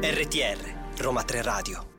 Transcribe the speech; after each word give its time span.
RTR 0.00 0.58
Roma 0.98 1.24
3 1.24 1.42
Radio 1.42 1.91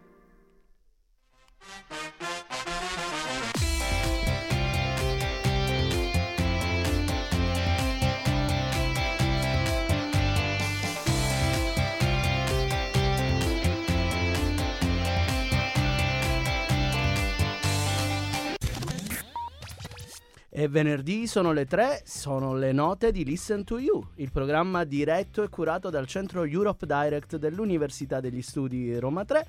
E 20.55 20.67
venerdì 20.67 21.25
sono 21.25 21.51
le 21.51 21.65
tre, 21.65 22.03
sono 22.05 22.55
le 22.55 22.71
note 22.73 23.11
di 23.11 23.25
Listen 23.25 23.63
to 23.63 23.79
You, 23.79 24.09
il 24.17 24.29
programma 24.29 24.83
diretto 24.83 25.41
e 25.41 25.49
curato 25.49 25.89
dal 25.89 26.05
centro 26.05 26.43
Europe 26.43 26.85
Direct 26.85 27.37
dell'Università 27.37 28.19
degli 28.19 28.43
Studi 28.43 28.99
Roma 28.99 29.25
3. 29.25 29.47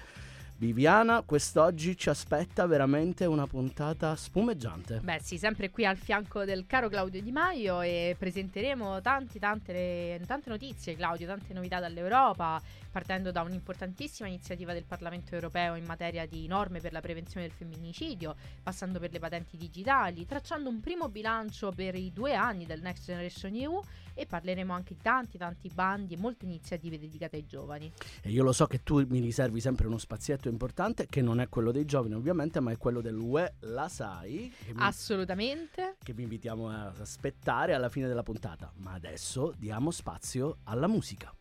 Viviana, 0.56 1.20
quest'oggi 1.20 1.94
ci 1.94 2.08
aspetta 2.08 2.64
veramente 2.64 3.26
una 3.26 3.46
puntata 3.46 4.16
spumeggiante. 4.16 5.00
Beh 5.02 5.20
sì, 5.20 5.36
sempre 5.36 5.68
qui 5.68 5.84
al 5.84 5.98
fianco 5.98 6.46
del 6.46 6.64
caro 6.66 6.88
Claudio 6.88 7.20
Di 7.20 7.32
Maio 7.32 7.82
e 7.82 8.16
presenteremo 8.18 9.02
tanti, 9.02 9.38
tante, 9.38 10.18
tante 10.26 10.48
notizie, 10.48 10.96
Claudio, 10.96 11.26
tante 11.26 11.52
novità 11.52 11.80
dall'Europa, 11.80 12.62
partendo 12.94 13.32
da 13.32 13.42
un'importantissima 13.42 14.28
iniziativa 14.28 14.72
del 14.72 14.84
Parlamento 14.84 15.34
europeo 15.34 15.74
in 15.74 15.84
materia 15.84 16.26
di 16.26 16.46
norme 16.46 16.78
per 16.78 16.92
la 16.92 17.00
prevenzione 17.00 17.48
del 17.48 17.56
femminicidio, 17.56 18.36
passando 18.62 19.00
per 19.00 19.10
le 19.10 19.18
patenti 19.18 19.56
digitali, 19.56 20.24
tracciando 20.24 20.68
un 20.68 20.78
primo 20.78 21.08
bilancio 21.08 21.72
per 21.72 21.96
i 21.96 22.12
due 22.12 22.34
anni 22.34 22.66
del 22.66 22.80
Next 22.82 23.06
Generation 23.06 23.52
EU 23.56 23.82
e 24.14 24.26
parleremo 24.26 24.72
anche 24.72 24.94
di 24.94 25.00
tanti 25.02 25.36
tanti 25.38 25.68
bandi 25.74 26.14
e 26.14 26.18
molte 26.18 26.44
iniziative 26.44 26.96
dedicate 26.96 27.34
ai 27.34 27.46
giovani. 27.46 27.92
E 28.22 28.30
io 28.30 28.44
lo 28.44 28.52
so 28.52 28.66
che 28.66 28.84
tu 28.84 29.04
mi 29.08 29.18
riservi 29.18 29.60
sempre 29.60 29.88
uno 29.88 29.98
spazietto 29.98 30.48
importante 30.48 31.06
che 31.08 31.20
non 31.20 31.40
è 31.40 31.48
quello 31.48 31.72
dei 31.72 31.86
giovani 31.86 32.14
ovviamente 32.14 32.60
ma 32.60 32.70
è 32.70 32.76
quello 32.76 33.00
dell'UE, 33.00 33.54
la 33.62 33.88
sai? 33.88 34.54
Che 34.56 34.72
mi, 34.72 34.80
Assolutamente. 34.80 35.96
Che 36.00 36.12
vi 36.12 36.22
invitiamo 36.22 36.68
ad 36.68 37.00
aspettare 37.00 37.74
alla 37.74 37.88
fine 37.88 38.06
della 38.06 38.22
puntata. 38.22 38.72
Ma 38.76 38.92
adesso 38.92 39.52
diamo 39.58 39.90
spazio 39.90 40.58
alla 40.62 40.86
musica. 40.86 41.34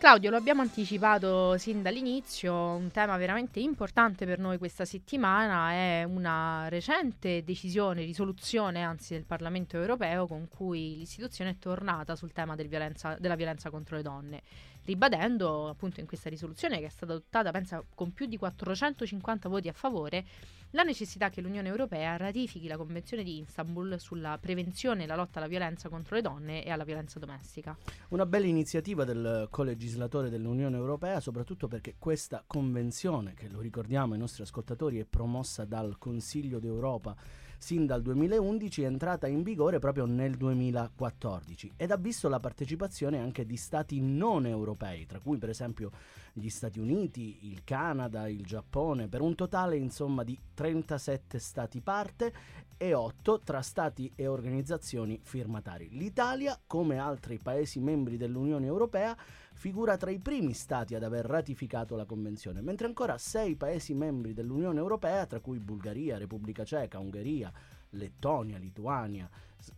Claudio, 0.00 0.30
lo 0.30 0.38
abbiamo 0.38 0.62
anticipato 0.62 1.58
sin 1.58 1.82
dall'inizio, 1.82 2.54
un 2.54 2.90
tema 2.90 3.18
veramente 3.18 3.60
importante 3.60 4.24
per 4.24 4.38
noi 4.38 4.56
questa 4.56 4.86
settimana 4.86 5.72
è 5.72 6.04
una 6.04 6.70
recente 6.70 7.44
decisione, 7.44 8.02
risoluzione 8.02 8.82
anzi 8.82 9.12
del 9.12 9.26
Parlamento 9.26 9.76
europeo 9.76 10.26
con 10.26 10.48
cui 10.48 10.96
l'istituzione 10.96 11.50
è 11.50 11.56
tornata 11.58 12.16
sul 12.16 12.32
tema 12.32 12.54
del 12.54 12.68
violenza, 12.68 13.14
della 13.20 13.34
violenza 13.34 13.68
contro 13.68 13.96
le 13.96 14.02
donne 14.02 14.42
ribadendo 14.84 15.68
appunto 15.68 16.00
in 16.00 16.06
questa 16.06 16.28
risoluzione 16.28 16.78
che 16.78 16.86
è 16.86 16.90
stata 16.90 17.12
adottata, 17.12 17.50
pensa, 17.50 17.84
con 17.94 18.12
più 18.12 18.26
di 18.26 18.36
450 18.36 19.48
voti 19.48 19.68
a 19.68 19.72
favore, 19.72 20.24
la 20.72 20.82
necessità 20.84 21.30
che 21.30 21.40
l'Unione 21.40 21.68
Europea 21.68 22.16
ratifichi 22.16 22.68
la 22.68 22.76
Convenzione 22.76 23.24
di 23.24 23.40
Istanbul 23.40 23.98
sulla 23.98 24.38
prevenzione 24.40 25.02
e 25.02 25.06
la 25.06 25.16
lotta 25.16 25.40
alla 25.40 25.48
violenza 25.48 25.88
contro 25.88 26.14
le 26.14 26.22
donne 26.22 26.64
e 26.64 26.70
alla 26.70 26.84
violenza 26.84 27.18
domestica. 27.18 27.76
Una 28.10 28.24
bella 28.24 28.46
iniziativa 28.46 29.04
del 29.04 29.48
colegislatore 29.50 30.30
dell'Unione 30.30 30.76
Europea, 30.76 31.18
soprattutto 31.18 31.66
perché 31.66 31.96
questa 31.98 32.44
convenzione, 32.46 33.34
che 33.34 33.48
lo 33.48 33.60
ricordiamo 33.60 34.12
ai 34.12 34.20
nostri 34.20 34.44
ascoltatori, 34.44 35.00
è 35.00 35.04
promossa 35.04 35.64
dal 35.64 35.98
Consiglio 35.98 36.60
d'Europa 36.60 37.16
sin 37.60 37.84
dal 37.84 38.00
2011 38.00 38.82
è 38.82 38.86
entrata 38.86 39.26
in 39.26 39.42
vigore 39.42 39.78
proprio 39.78 40.06
nel 40.06 40.36
2014 40.36 41.72
ed 41.76 41.90
ha 41.90 41.96
visto 41.96 42.28
la 42.30 42.40
partecipazione 42.40 43.18
anche 43.18 43.44
di 43.44 43.58
stati 43.58 44.00
non 44.00 44.46
europei, 44.46 45.04
tra 45.04 45.20
cui 45.20 45.36
per 45.36 45.50
esempio 45.50 45.90
gli 46.32 46.48
Stati 46.48 46.78
Uniti, 46.78 47.50
il 47.50 47.62
Canada, 47.62 48.28
il 48.28 48.44
Giappone, 48.44 49.08
per 49.08 49.20
un 49.20 49.34
totale 49.34 49.76
insomma 49.76 50.24
di 50.24 50.38
37 50.54 51.38
stati 51.38 51.80
parte 51.82 52.32
e 52.78 52.94
8 52.94 53.40
tra 53.40 53.60
stati 53.60 54.10
e 54.16 54.26
organizzazioni 54.26 55.20
firmatari. 55.22 55.90
L'Italia, 55.90 56.58
come 56.66 56.96
altri 56.96 57.38
paesi 57.38 57.78
membri 57.78 58.16
dell'Unione 58.16 58.64
Europea, 58.64 59.14
figura 59.60 59.98
tra 59.98 60.10
i 60.10 60.18
primi 60.18 60.54
stati 60.54 60.94
ad 60.94 61.02
aver 61.02 61.26
ratificato 61.26 61.94
la 61.94 62.06
convenzione, 62.06 62.62
mentre 62.62 62.86
ancora 62.86 63.18
sei 63.18 63.56
paesi 63.56 63.92
membri 63.92 64.32
dell'Unione 64.32 64.78
Europea, 64.78 65.26
tra 65.26 65.40
cui 65.40 65.58
Bulgaria, 65.58 66.16
Repubblica 66.16 66.64
Ceca, 66.64 66.98
Ungheria, 66.98 67.52
Lettonia, 67.90 68.56
Lituania 68.56 69.28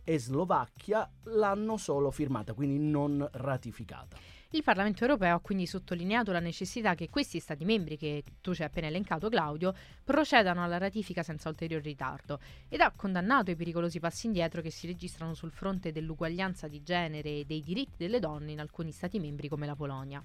e 0.05 0.17
Slovacchia, 0.17 1.11
l'hanno 1.23 1.75
solo 1.75 2.11
firmata, 2.11 2.53
quindi 2.53 2.79
non 2.79 3.27
ratificata. 3.33 4.15
Il 4.55 4.61
Parlamento 4.61 5.01
europeo 5.01 5.33
ha 5.35 5.39
quindi 5.39 5.65
sottolineato 5.65 6.31
la 6.31 6.39
necessità 6.39 6.93
che 6.93 7.09
questi 7.09 7.39
Stati 7.39 7.65
membri, 7.65 7.97
che 7.97 8.23
tu 8.39 8.53
ci 8.53 8.61
hai 8.61 8.67
appena 8.67 8.85
elencato 8.85 9.27
Claudio, 9.27 9.73
procedano 10.03 10.63
alla 10.63 10.77
ratifica 10.77 11.23
senza 11.23 11.49
ulteriore 11.49 11.81
ritardo 11.81 12.39
ed 12.69 12.79
ha 12.81 12.93
condannato 12.95 13.49
i 13.49 13.55
pericolosi 13.55 13.99
passi 13.99 14.27
indietro 14.27 14.61
che 14.61 14.69
si 14.69 14.85
registrano 14.85 15.33
sul 15.33 15.49
fronte 15.49 15.91
dell'uguaglianza 15.91 16.67
di 16.67 16.83
genere 16.83 17.39
e 17.39 17.45
dei 17.45 17.63
diritti 17.63 17.95
delle 17.97 18.19
donne 18.19 18.51
in 18.51 18.59
alcuni 18.59 18.91
Stati 18.91 19.19
membri 19.19 19.47
come 19.47 19.65
la 19.65 19.75
Polonia. 19.75 20.23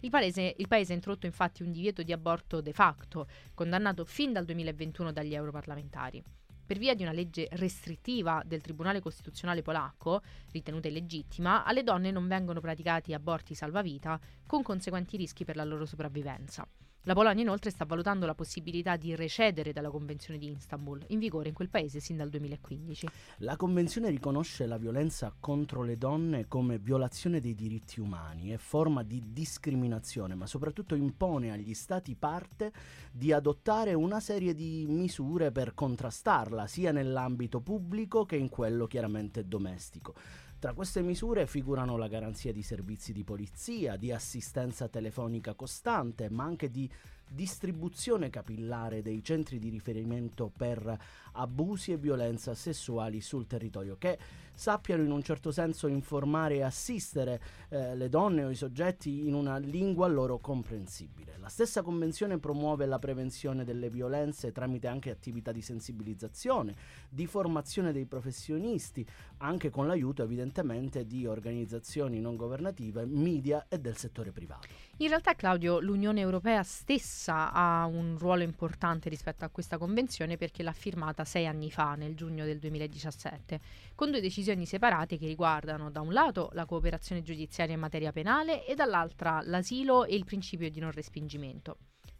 Il 0.00 0.10
paese, 0.10 0.56
il 0.58 0.66
paese, 0.66 0.90
ha 0.90 0.96
introdotto 0.96 1.26
infatti 1.26 1.62
un 1.62 1.70
divieto 1.70 2.02
di 2.02 2.10
aborto 2.10 2.60
de 2.60 2.72
facto, 2.72 3.28
condannato 3.54 4.04
fin 4.04 4.32
dal 4.32 4.44
2021 4.44 5.12
dagli 5.12 5.36
europarlamentari 5.36 6.37
per 6.68 6.76
via 6.76 6.94
di 6.94 7.02
una 7.02 7.12
legge 7.12 7.48
restrittiva 7.52 8.42
del 8.44 8.60
Tribunale 8.60 9.00
Costituzionale 9.00 9.62
polacco, 9.62 10.20
ritenuta 10.52 10.86
illegittima, 10.86 11.64
alle 11.64 11.82
donne 11.82 12.10
non 12.10 12.28
vengono 12.28 12.60
praticati 12.60 13.14
aborti 13.14 13.54
salvavita 13.54 14.20
con 14.46 14.62
conseguenti 14.62 15.16
rischi 15.16 15.46
per 15.46 15.56
la 15.56 15.64
loro 15.64 15.86
sopravvivenza. 15.86 16.68
La 17.02 17.14
Polonia 17.14 17.42
inoltre 17.42 17.70
sta 17.70 17.86
valutando 17.86 18.26
la 18.26 18.34
possibilità 18.34 18.96
di 18.96 19.14
recedere 19.14 19.72
dalla 19.72 19.88
Convenzione 19.88 20.38
di 20.38 20.50
Istanbul, 20.50 21.02
in 21.08 21.18
vigore 21.18 21.48
in 21.48 21.54
quel 21.54 21.70
paese 21.70 22.00
sin 22.00 22.16
dal 22.16 22.28
2015. 22.28 23.08
La 23.38 23.56
Convenzione 23.56 24.10
riconosce 24.10 24.66
la 24.66 24.76
violenza 24.76 25.32
contro 25.38 25.82
le 25.82 25.96
donne 25.96 26.48
come 26.48 26.78
violazione 26.78 27.40
dei 27.40 27.54
diritti 27.54 28.00
umani 28.00 28.52
e 28.52 28.58
forma 28.58 29.02
di 29.04 29.22
discriminazione, 29.32 30.34
ma 30.34 30.46
soprattutto 30.46 30.94
impone 30.94 31.50
agli 31.52 31.72
Stati 31.72 32.14
parte 32.14 32.72
di 33.10 33.32
adottare 33.32 33.94
una 33.94 34.20
serie 34.20 34.52
di 34.52 34.84
misure 34.88 35.50
per 35.50 35.74
contrastarla, 35.74 36.66
sia 36.66 36.92
nell'ambito 36.92 37.60
pubblico 37.60 38.26
che 38.26 38.36
in 38.36 38.50
quello 38.50 38.86
chiaramente 38.86 39.46
domestico. 39.46 40.14
Tra 40.60 40.72
queste 40.72 41.02
misure 41.02 41.46
figurano 41.46 41.96
la 41.96 42.08
garanzia 42.08 42.52
di 42.52 42.64
servizi 42.64 43.12
di 43.12 43.22
polizia, 43.22 43.94
di 43.94 44.10
assistenza 44.10 44.88
telefonica 44.88 45.54
costante, 45.54 46.28
ma 46.30 46.42
anche 46.42 46.68
di 46.68 46.90
distribuzione 47.28 48.28
capillare 48.28 49.00
dei 49.00 49.22
centri 49.22 49.60
di 49.60 49.68
riferimento 49.68 50.50
per 50.54 50.98
abusi 51.32 51.92
e 51.92 51.96
violenza 51.96 52.54
sessuali 52.54 53.20
sul 53.20 53.46
territorio, 53.46 53.96
che 53.98 54.18
sappiano 54.58 55.04
in 55.04 55.12
un 55.12 55.22
certo 55.22 55.52
senso 55.52 55.86
informare 55.86 56.56
e 56.56 56.62
assistere 56.62 57.40
eh, 57.68 57.94
le 57.94 58.08
donne 58.08 58.42
o 58.42 58.50
i 58.50 58.56
soggetti 58.56 59.28
in 59.28 59.34
una 59.34 59.56
lingua 59.56 60.08
loro 60.08 60.40
comprensibile. 60.40 61.38
La 61.38 61.48
stessa 61.48 61.82
convenzione 61.82 62.38
promuove 62.38 62.84
la 62.84 62.98
prevenzione 62.98 63.62
delle 63.62 63.88
violenze 63.88 64.50
tramite 64.50 64.88
anche 64.88 65.10
attività 65.10 65.52
di 65.52 65.62
sensibilizzazione, 65.62 66.74
di 67.08 67.26
formazione 67.26 67.92
dei 67.92 68.06
professionisti, 68.06 69.06
anche 69.38 69.70
con 69.70 69.86
l'aiuto 69.86 70.24
evidentemente 70.24 71.06
di 71.06 71.24
organizzazioni 71.24 72.20
non 72.20 72.34
governative, 72.34 73.06
media 73.06 73.66
e 73.68 73.78
del 73.78 73.96
settore 73.96 74.32
privato. 74.32 74.66
In 74.96 75.08
realtà 75.08 75.34
Claudio, 75.34 75.78
l'Unione 75.78 76.18
Europea 76.18 76.64
stessa 76.64 77.52
ha 77.52 77.86
un 77.86 78.16
ruolo 78.18 78.42
importante 78.42 79.08
rispetto 79.08 79.44
a 79.44 79.48
questa 79.48 79.78
convenzione 79.78 80.36
perché 80.36 80.64
l'ha 80.64 80.72
firmata 80.72 81.17
sei 81.24 81.46
anni 81.46 81.70
fa, 81.70 81.94
nel 81.94 82.14
giugno 82.14 82.44
del 82.44 82.58
2017, 82.58 83.60
con 83.94 84.10
due 84.10 84.20
decisioni 84.20 84.66
separate 84.66 85.18
che 85.18 85.26
riguardano 85.26 85.90
da 85.90 86.00
un 86.00 86.12
lato 86.12 86.50
la 86.52 86.66
cooperazione 86.66 87.22
giudiziaria 87.22 87.74
in 87.74 87.80
materia 87.80 88.12
penale 88.12 88.66
e 88.66 88.74
dall'altra 88.74 89.40
l'asilo 89.42 90.04
e 90.04 90.14
il 90.14 90.24
principio 90.24 90.70
di 90.70 90.80
non 90.80 90.90
respingimento. 90.90 91.76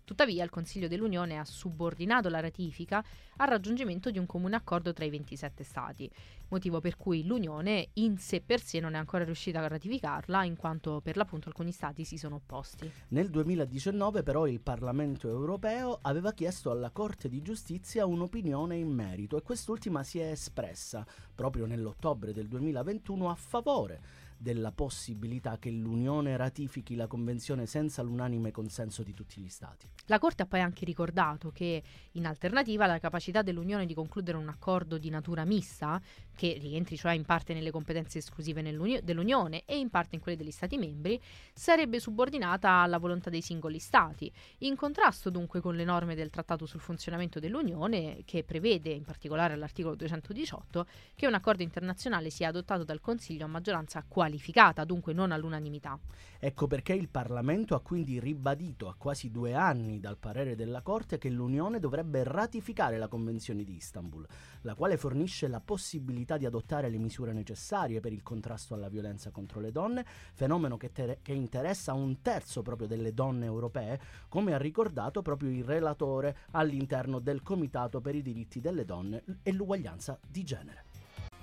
Tuttavia 0.08 0.42
il 0.42 0.48
Consiglio 0.48 0.88
dell'Unione 0.88 1.38
ha 1.38 1.44
subordinato 1.44 2.30
la 2.30 2.40
ratifica 2.40 3.04
al 3.36 3.48
raggiungimento 3.48 4.10
di 4.10 4.16
un 4.16 4.24
comune 4.24 4.56
accordo 4.56 4.94
tra 4.94 5.04
i 5.04 5.10
27 5.10 5.62
Stati, 5.62 6.10
motivo 6.48 6.80
per 6.80 6.96
cui 6.96 7.26
l'Unione 7.26 7.90
in 7.92 8.16
sé 8.16 8.40
per 8.40 8.62
sé 8.62 8.80
non 8.80 8.94
è 8.94 8.96
ancora 8.96 9.24
riuscita 9.24 9.60
a 9.60 9.68
ratificarla 9.68 10.44
in 10.44 10.56
quanto 10.56 11.02
per 11.02 11.18
l'appunto 11.18 11.48
alcuni 11.48 11.72
Stati 11.72 12.04
si 12.04 12.16
sono 12.16 12.36
opposti. 12.36 12.90
Nel 13.08 13.28
2019 13.28 14.22
però 14.22 14.46
il 14.46 14.60
Parlamento 14.60 15.28
europeo 15.28 15.98
aveva 16.00 16.32
chiesto 16.32 16.70
alla 16.70 16.88
Corte 16.88 17.28
di 17.28 17.42
giustizia 17.42 18.06
un'opinione 18.06 18.76
in 18.76 18.88
merito 18.88 19.36
e 19.36 19.42
quest'ultima 19.42 20.02
si 20.04 20.20
è 20.20 20.30
espressa 20.30 21.04
proprio 21.34 21.66
nell'ottobre 21.66 22.32
del 22.32 22.48
2021 22.48 23.28
a 23.28 23.34
favore 23.34 24.00
della 24.38 24.70
possibilità 24.72 25.58
che 25.58 25.70
l'Unione 25.70 26.36
ratifichi 26.36 26.94
la 26.94 27.06
Convenzione 27.08 27.66
senza 27.66 28.02
l'unanime 28.02 28.52
consenso 28.52 29.02
di 29.02 29.12
tutti 29.12 29.40
gli 29.40 29.48
Stati. 29.48 29.90
La 30.06 30.18
Corte 30.18 30.44
ha 30.44 30.46
poi 30.46 30.60
anche 30.60 30.84
ricordato 30.84 31.50
che, 31.50 31.82
in 32.12 32.26
alternativa, 32.26 32.86
la 32.86 32.98
capacità 32.98 33.42
dell'Unione 33.42 33.84
di 33.84 33.94
concludere 33.94 34.38
un 34.38 34.48
accordo 34.48 34.96
di 34.96 35.10
natura 35.10 35.44
mista 35.44 36.00
che 36.38 36.56
rientri 36.60 36.96
cioè 36.96 37.14
in 37.14 37.24
parte 37.24 37.52
nelle 37.52 37.72
competenze 37.72 38.18
esclusive 38.18 38.62
dell'Unione 39.02 39.64
e 39.64 39.76
in 39.76 39.90
parte 39.90 40.14
in 40.14 40.20
quelle 40.20 40.36
degli 40.36 40.52
Stati 40.52 40.78
membri, 40.78 41.20
sarebbe 41.52 41.98
subordinata 41.98 42.70
alla 42.70 42.98
volontà 42.98 43.28
dei 43.28 43.40
singoli 43.40 43.80
Stati, 43.80 44.32
in 44.58 44.76
contrasto 44.76 45.30
dunque 45.30 45.60
con 45.60 45.74
le 45.74 45.82
norme 45.82 46.14
del 46.14 46.30
Trattato 46.30 46.64
sul 46.64 46.78
funzionamento 46.78 47.40
dell'Unione, 47.40 48.22
che 48.24 48.44
prevede, 48.44 48.90
in 48.90 49.02
particolare 49.02 49.54
all'articolo 49.54 49.96
218, 49.96 50.86
che 51.16 51.26
un 51.26 51.34
accordo 51.34 51.64
internazionale 51.64 52.30
sia 52.30 52.50
adottato 52.50 52.84
dal 52.84 53.00
Consiglio 53.00 53.46
a 53.46 53.48
maggioranza 53.48 54.04
qualificata, 54.06 54.84
dunque 54.84 55.12
non 55.12 55.32
all'unanimità. 55.32 55.98
Ecco 56.38 56.68
perché 56.68 56.92
il 56.92 57.08
Parlamento 57.08 57.74
ha 57.74 57.80
quindi 57.80 58.20
ribadito 58.20 58.86
a 58.86 58.94
quasi 58.96 59.32
due 59.32 59.54
anni 59.54 59.98
dal 59.98 60.18
parere 60.18 60.54
della 60.54 60.82
Corte 60.82 61.18
che 61.18 61.30
l'Unione 61.30 61.80
dovrebbe 61.80 62.22
ratificare 62.22 62.96
la 62.96 63.08
Convenzione 63.08 63.64
di 63.64 63.74
Istanbul, 63.74 64.24
la 64.60 64.76
quale 64.76 64.96
fornisce 64.96 65.48
la 65.48 65.60
possibilità 65.60 66.27
di 66.36 66.46
adottare 66.46 66.88
le 66.88 66.98
misure 66.98 67.32
necessarie 67.32 68.00
per 68.00 68.12
il 68.12 68.22
contrasto 68.22 68.74
alla 68.74 68.88
violenza 68.88 69.30
contro 69.30 69.60
le 69.60 69.72
donne, 69.72 70.04
fenomeno 70.34 70.76
che, 70.76 70.92
ter- 70.92 71.18
che 71.22 71.32
interessa 71.32 71.94
un 71.94 72.20
terzo 72.20 72.62
proprio 72.62 72.86
delle 72.86 73.14
donne 73.14 73.46
europee, 73.46 74.00
come 74.28 74.52
ha 74.52 74.58
ricordato 74.58 75.22
proprio 75.22 75.50
il 75.50 75.64
relatore 75.64 76.36
all'interno 76.50 77.18
del 77.20 77.42
Comitato 77.42 78.00
per 78.00 78.14
i 78.14 78.22
diritti 78.22 78.60
delle 78.60 78.84
donne 78.84 79.24
e 79.42 79.52
l'uguaglianza 79.52 80.18
di 80.26 80.44
genere. 80.44 80.84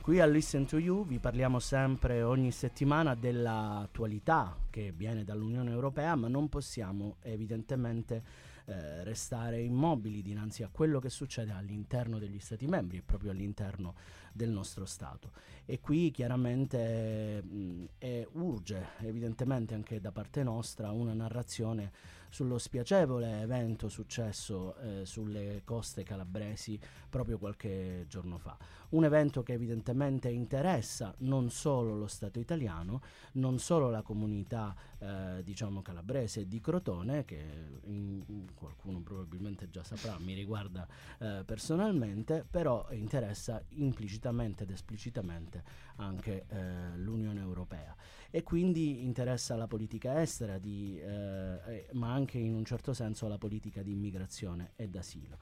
Qui 0.06 0.20
a 0.20 0.28
Listen 0.28 0.68
to 0.68 0.78
You 0.78 1.04
vi 1.04 1.18
parliamo 1.18 1.58
sempre 1.58 2.22
ogni 2.22 2.52
settimana 2.52 3.16
dell'attualità 3.16 4.56
che 4.70 4.94
viene 4.96 5.24
dall'Unione 5.24 5.72
Europea, 5.72 6.16
ma 6.16 6.28
non 6.28 6.48
possiamo 6.48 7.16
evidentemente 7.22 8.22
eh, 8.66 9.04
restare 9.04 9.62
immobili 9.62 10.22
dinanzi 10.22 10.62
a 10.62 10.70
quello 10.72 11.00
che 11.00 11.10
succede 11.10 11.54
all'interno 11.54 12.20
degli 12.20 12.40
Stati 12.40 12.68
membri 12.68 12.98
e 12.98 13.02
proprio 13.02 13.32
all'interno 13.32 13.96
del 14.36 14.50
nostro 14.50 14.86
Stato. 14.86 15.32
E 15.64 15.80
qui 15.80 16.12
chiaramente 16.12 17.42
mh, 17.42 17.86
è, 17.98 18.28
urge 18.34 18.90
evidentemente 19.00 19.74
anche 19.74 20.02
da 20.02 20.12
parte 20.12 20.44
nostra 20.44 20.92
una 20.92 21.14
narrazione 21.14 21.92
sullo 22.30 22.58
spiacevole 22.58 23.42
evento 23.42 23.88
successo 23.88 24.76
eh, 24.76 25.06
sulle 25.06 25.62
coste 25.64 26.04
calabresi 26.04 26.78
proprio 27.10 27.38
qualche 27.38 28.06
giorno 28.10 28.38
fa. 28.38 28.58
Un 28.90 29.06
evento 29.06 29.42
che 29.42 29.54
evidentemente 29.54 30.30
interessa 30.30 31.14
non 31.20 31.50
solo 31.50 31.96
lo 31.96 32.08
Stato 32.08 32.40
italiano, 32.40 33.02
non 33.34 33.58
solo 33.58 33.90
la 33.90 34.02
comunità 34.02 34.76
eh, 35.00 35.44
diciamo 35.44 35.82
calabrese 35.82 36.46
di 36.46 36.60
Crotone, 36.60 37.24
che 37.24 37.80
in, 37.86 38.48
qualcuno 38.54 39.00
probabilmente 39.00 39.70
già 39.70 39.84
saprà, 39.84 40.18
mi 40.20 40.34
riguarda 40.34 40.86
eh, 41.20 41.44
personalmente, 41.46 42.46
però 42.50 42.86
interessa 42.92 43.64
implicitamente 43.70 44.25
ed 44.64 44.72
esplicitamente 44.72 45.64
anche 45.98 46.46
eh, 46.48 46.98
l'Unione 46.98 47.42
Europea 47.42 47.96
e 48.30 48.44
quindi 48.44 49.06
interessa 49.06 49.56
la 49.56 49.68
politica 49.68 50.22
estera, 50.22 50.58
di, 50.58 51.00
eh, 51.00 51.60
eh, 51.66 51.88
ma 51.94 52.12
anche 52.12 52.38
in 52.38 52.54
un 52.54 52.66
certo 52.66 52.94
senso 52.94 53.28
la 53.28 53.38
politica 53.38 53.82
di 53.82 53.92
immigrazione 53.92 54.72
e 54.76 54.90
d'asilo. 54.90 55.38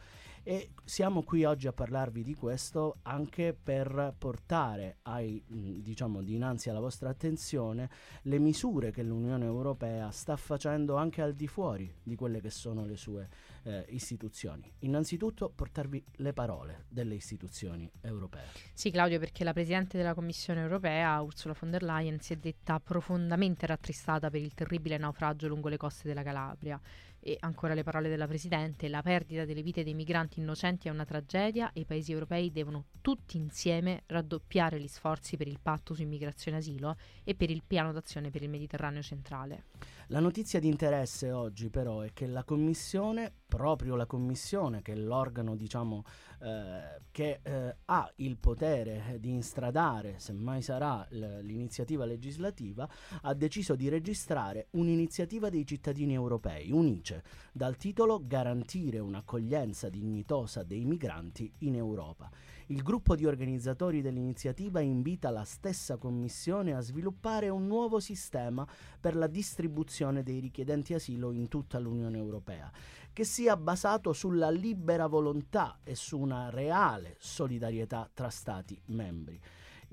E 0.45 0.71
siamo 0.83 1.23
qui 1.23 1.45
oggi 1.45 1.67
a 1.67 1.73
parlarvi 1.73 2.21
di 2.21 2.35
questo 2.35 2.97
anche 3.03 3.53
per 3.53 4.13
portare 4.17 4.97
ai, 5.03 5.41
diciamo, 5.47 6.21
dinanzi 6.21 6.69
alla 6.69 6.81
vostra 6.81 7.09
attenzione 7.09 7.89
le 8.23 8.39
misure 8.39 8.91
che 8.91 9.03
l'Unione 9.03 9.45
Europea 9.45 10.11
sta 10.11 10.35
facendo 10.35 10.97
anche 10.97 11.21
al 11.21 11.33
di 11.33 11.47
fuori 11.47 11.89
di 12.03 12.15
quelle 12.15 12.41
che 12.41 12.49
sono 12.49 12.85
le 12.85 12.97
sue 12.97 13.29
eh, 13.63 13.85
istituzioni. 13.89 14.71
Innanzitutto 14.79 15.49
portarvi 15.49 16.03
le 16.17 16.33
parole 16.33 16.85
delle 16.89 17.15
istituzioni 17.15 17.89
europee. 18.01 18.45
Sì, 18.73 18.91
Claudio, 18.91 19.19
perché 19.19 19.43
la 19.43 19.53
Presidente 19.53 19.97
della 19.97 20.13
Commissione 20.13 20.61
europea, 20.61 21.19
Ursula 21.21 21.55
von 21.59 21.71
der 21.71 21.83
Leyen, 21.83 22.19
si 22.19 22.33
è 22.33 22.35
detta 22.37 22.79
profondamente 22.79 23.65
rattristata 23.65 24.29
per 24.29 24.41
il 24.41 24.53
terribile 24.53 24.97
naufragio 24.97 25.47
lungo 25.47 25.69
le 25.69 25.77
coste 25.77 26.07
della 26.07 26.23
Calabria. 26.23 26.79
E 27.25 27.37
ancora 27.39 27.73
le 27.73 27.83
parole 27.83 28.09
della 28.09 28.27
Presidente, 28.27 28.89
la 28.89 29.01
perdita 29.01 29.45
delle 29.45 29.61
vite 29.61 29.85
dei 29.85 29.93
migranti 29.93 30.41
innocenti 30.41 30.89
è 30.89 30.91
una 30.91 31.05
tragedia 31.05 31.71
e 31.71 31.79
i 31.79 31.85
paesi 31.85 32.11
europei 32.11 32.51
devono 32.51 32.87
tutti 32.99 33.37
insieme 33.37 34.03
raddoppiare 34.07 34.77
gli 34.77 34.89
sforzi 34.89 35.37
per 35.37 35.47
il 35.47 35.59
patto 35.61 35.93
su 35.93 36.01
immigrazione 36.01 36.57
e 36.57 36.59
asilo 36.59 36.97
e 37.23 37.33
per 37.33 37.49
il 37.49 37.63
piano 37.65 37.93
d'azione 37.93 38.29
per 38.29 38.41
il 38.43 38.49
Mediterraneo 38.49 39.01
centrale. 39.01 39.63
La 40.07 40.19
notizia 40.19 40.59
di 40.59 40.67
interesse 40.67 41.31
oggi 41.31 41.69
però 41.69 42.01
è 42.01 42.11
che 42.11 42.27
la 42.27 42.43
Commissione, 42.43 43.35
proprio 43.53 43.95
la 43.95 44.07
Commissione, 44.07 44.81
che 44.81 44.93
è 44.93 44.95
l'organo 44.95 45.55
diciamo, 45.55 46.03
eh, 46.41 47.01
che 47.11 47.39
eh, 47.43 47.75
ha 47.85 48.11
il 48.15 48.37
potere 48.37 49.17
di 49.19 49.29
instradare, 49.29 50.15
se 50.17 50.33
mai 50.33 50.63
sarà 50.63 51.05
l- 51.11 51.41
l'iniziativa 51.43 52.03
legislativa, 52.03 52.89
ha 53.21 53.33
deciso 53.35 53.75
di 53.75 53.89
registrare 53.89 54.69
un'iniziativa 54.71 55.49
dei 55.49 55.67
cittadini 55.67 56.13
europei, 56.13 56.71
UNICE, 56.71 57.23
dal 57.51 57.77
titolo 57.77 58.23
Garantire 58.25 58.97
un'accoglienza 58.97 59.87
dignitosa 59.87 60.63
dei 60.63 60.83
migranti 60.85 61.53
in 61.59 61.75
Europa. 61.75 62.31
Il 62.73 62.81
gruppo 62.81 63.15
di 63.15 63.27
organizzatori 63.27 64.01
dell'iniziativa 64.01 64.79
invita 64.79 65.29
la 65.29 65.43
stessa 65.43 65.97
Commissione 65.97 66.73
a 66.73 66.79
sviluppare 66.79 67.49
un 67.49 67.67
nuovo 67.67 67.99
sistema 67.99 68.67
per 68.99 69.15
la 69.15 69.27
distribuzione 69.27 70.23
dei 70.23 70.39
richiedenti 70.39 70.95
asilo 70.95 71.31
in 71.31 71.49
tutta 71.49 71.77
l'Unione 71.77 72.17
Europea, 72.17 72.71
che 73.13 73.25
sia 73.25 73.55
basato 73.57 74.11
sulla 74.11 74.49
libera 74.49 75.05
volontà 75.05 75.81
e 75.83 75.93
su 75.93 76.17
una 76.17 76.49
reale 76.49 77.15
solidarietà 77.19 78.09
tra 78.11 78.29
Stati 78.29 78.81
membri. 78.85 79.39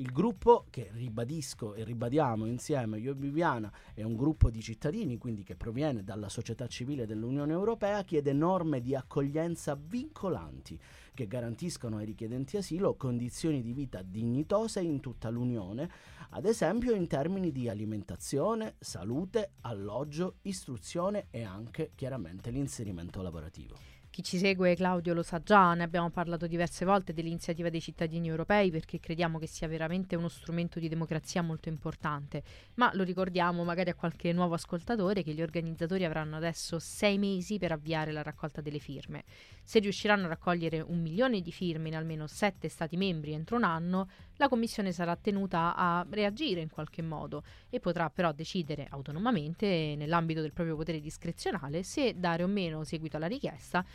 Il 0.00 0.12
gruppo, 0.12 0.64
che 0.70 0.88
ribadisco 0.94 1.74
e 1.74 1.84
ribadiamo 1.84 2.46
insieme 2.46 2.98
io 2.98 3.10
e 3.10 3.14
Viviana, 3.14 3.70
è 3.92 4.02
un 4.02 4.16
gruppo 4.16 4.48
di 4.48 4.62
cittadini, 4.62 5.18
quindi 5.18 5.42
che 5.42 5.56
proviene 5.56 6.02
dalla 6.02 6.30
società 6.30 6.66
civile 6.66 7.04
dell'Unione 7.04 7.52
Europea, 7.52 8.02
chiede 8.02 8.32
norme 8.32 8.80
di 8.80 8.94
accoglienza 8.94 9.78
vincolanti 9.78 10.80
che 11.12 11.26
garantiscono 11.26 11.98
ai 11.98 12.06
richiedenti 12.06 12.56
asilo 12.56 12.96
condizioni 12.96 13.60
di 13.60 13.74
vita 13.74 14.00
dignitose 14.00 14.80
in 14.80 15.00
tutta 15.00 15.28
l'Unione, 15.28 15.90
ad 16.30 16.46
esempio 16.46 16.94
in 16.94 17.06
termini 17.06 17.52
di 17.52 17.68
alimentazione, 17.68 18.76
salute, 18.78 19.56
alloggio, 19.60 20.36
istruzione 20.42 21.26
e 21.28 21.42
anche 21.42 21.90
chiaramente 21.94 22.48
l'inserimento 22.48 23.20
lavorativo. 23.20 23.99
Chi 24.10 24.24
ci 24.24 24.38
segue, 24.38 24.74
Claudio, 24.74 25.14
lo 25.14 25.22
sa 25.22 25.40
già, 25.40 25.72
ne 25.74 25.84
abbiamo 25.84 26.10
parlato 26.10 26.48
diverse 26.48 26.84
volte 26.84 27.12
dell'iniziativa 27.12 27.70
dei 27.70 27.80
cittadini 27.80 28.26
europei 28.26 28.72
perché 28.72 28.98
crediamo 28.98 29.38
che 29.38 29.46
sia 29.46 29.68
veramente 29.68 30.16
uno 30.16 30.26
strumento 30.26 30.80
di 30.80 30.88
democrazia 30.88 31.42
molto 31.42 31.68
importante, 31.68 32.42
ma 32.74 32.90
lo 32.94 33.04
ricordiamo 33.04 33.62
magari 33.62 33.90
a 33.90 33.94
qualche 33.94 34.32
nuovo 34.32 34.54
ascoltatore 34.54 35.22
che 35.22 35.32
gli 35.32 35.40
organizzatori 35.40 36.04
avranno 36.04 36.34
adesso 36.34 36.80
sei 36.80 37.18
mesi 37.18 37.58
per 37.58 37.70
avviare 37.70 38.10
la 38.10 38.22
raccolta 38.22 38.60
delle 38.60 38.80
firme. 38.80 39.22
Se 39.62 39.78
riusciranno 39.78 40.24
a 40.24 40.30
raccogliere 40.30 40.80
un 40.80 41.00
milione 41.00 41.40
di 41.40 41.52
firme 41.52 41.86
in 41.86 41.94
almeno 41.94 42.26
sette 42.26 42.68
Stati 42.68 42.96
membri 42.96 43.32
entro 43.32 43.54
un 43.54 43.62
anno, 43.62 44.08
la 44.38 44.48
Commissione 44.48 44.90
sarà 44.90 45.14
tenuta 45.14 45.76
a 45.76 46.04
reagire 46.10 46.60
in 46.60 46.68
qualche 46.68 47.02
modo 47.02 47.44
e 47.68 47.78
potrà 47.78 48.10
però 48.10 48.32
decidere 48.32 48.88
autonomamente, 48.90 49.94
nell'ambito 49.96 50.40
del 50.40 50.52
proprio 50.52 50.74
potere 50.74 50.98
discrezionale, 50.98 51.84
se 51.84 52.18
dare 52.18 52.42
o 52.42 52.48
meno 52.48 52.82
seguito 52.82 53.16
alla 53.16 53.28
richiesta, 53.28 53.84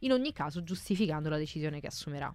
in 0.00 0.12
ogni 0.12 0.32
caso 0.32 0.62
giustificando 0.62 1.28
la 1.28 1.38
decisione 1.38 1.80
che 1.80 1.86
assumerà. 1.86 2.34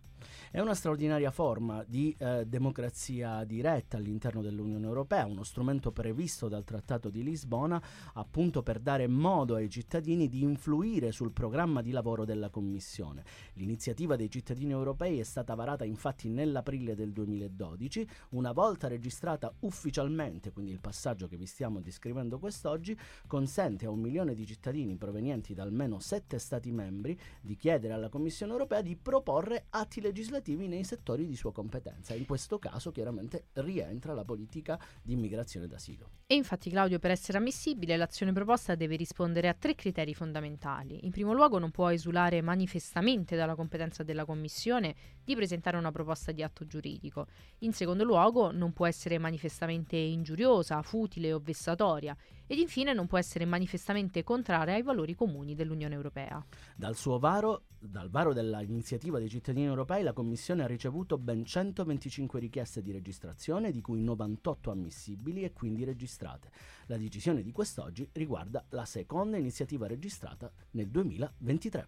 È 0.51 0.59
una 0.59 0.73
straordinaria 0.73 1.31
forma 1.31 1.83
di 1.87 2.15
eh, 2.17 2.45
democrazia 2.45 3.43
diretta 3.43 3.97
all'interno 3.97 4.41
dell'Unione 4.41 4.85
Europea, 4.85 5.25
uno 5.25 5.43
strumento 5.43 5.91
previsto 5.91 6.47
dal 6.47 6.63
Trattato 6.63 7.09
di 7.09 7.23
Lisbona 7.23 7.81
appunto 8.13 8.61
per 8.61 8.79
dare 8.79 9.07
modo 9.07 9.55
ai 9.55 9.69
cittadini 9.69 10.29
di 10.29 10.41
influire 10.41 11.11
sul 11.11 11.31
programma 11.31 11.81
di 11.81 11.91
lavoro 11.91 12.25
della 12.25 12.49
Commissione. 12.49 13.23
L'iniziativa 13.53 14.15
dei 14.15 14.29
cittadini 14.29 14.71
europei 14.71 15.19
è 15.19 15.23
stata 15.23 15.55
varata 15.55 15.85
infatti 15.85 16.29
nell'aprile 16.29 16.95
del 16.95 17.11
2012, 17.11 18.07
una 18.29 18.51
volta 18.51 18.87
registrata 18.87 19.53
ufficialmente, 19.61 20.51
quindi 20.51 20.71
il 20.71 20.79
passaggio 20.79 21.27
che 21.27 21.37
vi 21.37 21.45
stiamo 21.45 21.81
descrivendo 21.81 22.39
quest'oggi, 22.39 22.97
consente 23.27 23.85
a 23.85 23.89
un 23.89 23.99
milione 23.99 24.33
di 24.33 24.45
cittadini 24.45 24.95
provenienti 24.95 25.53
da 25.53 25.63
almeno 25.63 25.99
sette 25.99 26.39
Stati 26.39 26.71
membri 26.71 27.19
di 27.41 27.52
chiedere 27.55 27.93
alla 27.93 28.09
Commissione 28.09 28.51
europea 28.51 28.81
di 28.81 28.95
proporre 28.95 29.65
atti 29.69 30.01
legislativi 30.01 30.67
nei 30.67 30.83
settori 30.83 31.25
di 31.25 31.35
sua 31.35 31.51
competenza. 31.51 32.13
In 32.13 32.25
questo 32.25 32.59
caso 32.59 32.91
chiaramente 32.91 33.47
rientra 33.53 34.13
la 34.13 34.23
politica 34.23 34.79
di 35.01 35.13
immigrazione 35.13 35.67
d'asilo. 35.67 36.09
E 36.27 36.35
infatti 36.35 36.69
Claudio, 36.69 36.99
per 36.99 37.11
essere 37.11 37.37
ammissibile, 37.37 37.97
l'azione 37.97 38.33
proposta 38.33 38.75
deve 38.75 38.95
rispondere 38.95 39.47
a 39.47 39.53
tre 39.53 39.75
criteri 39.75 40.13
fondamentali. 40.13 41.05
In 41.05 41.11
primo 41.11 41.33
luogo 41.33 41.59
non 41.59 41.71
può 41.71 41.91
esulare 41.91 42.41
manifestamente 42.41 43.35
dalla 43.35 43.55
competenza 43.55 44.03
della 44.03 44.25
Commissione 44.25 44.95
di 45.23 45.35
presentare 45.35 45.77
una 45.77 45.91
proposta 45.91 46.31
di 46.31 46.43
atto 46.43 46.65
giuridico. 46.65 47.27
In 47.59 47.73
secondo 47.73 48.03
luogo, 48.03 48.51
non 48.51 48.73
può 48.73 48.87
essere 48.87 49.17
manifestamente 49.17 49.95
ingiuriosa, 49.95 50.81
futile 50.81 51.33
o 51.33 51.39
vessatoria 51.39 52.15
ed 52.53 52.59
infine 52.59 52.93
non 52.93 53.07
può 53.07 53.17
essere 53.17 53.45
manifestamente 53.45 54.23
contraria 54.23 54.75
ai 54.75 54.83
valori 54.83 55.15
comuni 55.15 55.55
dell'Unione 55.55 55.95
Europea. 55.95 56.45
Dal 56.75 56.95
suo 56.95 57.17
varo, 57.17 57.63
dal 57.79 58.11
varo 58.11 58.31
dell'iniziativa 58.31 59.17
dei 59.17 59.27
cittadini 59.27 59.65
europei, 59.65 60.03
la 60.03 60.13
Commissione 60.13 60.63
ha 60.63 60.67
ricevuto 60.67 61.17
ben 61.17 61.43
125 61.43 62.39
richieste 62.39 62.83
di 62.83 62.91
registrazione, 62.91 63.71
di 63.71 63.81
cui 63.81 64.03
98 64.03 64.69
ammissibili 64.69 65.43
e 65.43 65.51
quindi 65.51 65.83
registrate. 65.83 66.51
La 66.85 66.97
decisione 66.97 67.41
di 67.41 67.51
quest'oggi 67.51 68.07
riguarda 68.13 68.63
la 68.69 68.85
seconda 68.85 69.37
iniziativa 69.37 69.87
registrata 69.87 70.51
nel 70.71 70.89
2023. 70.89 71.87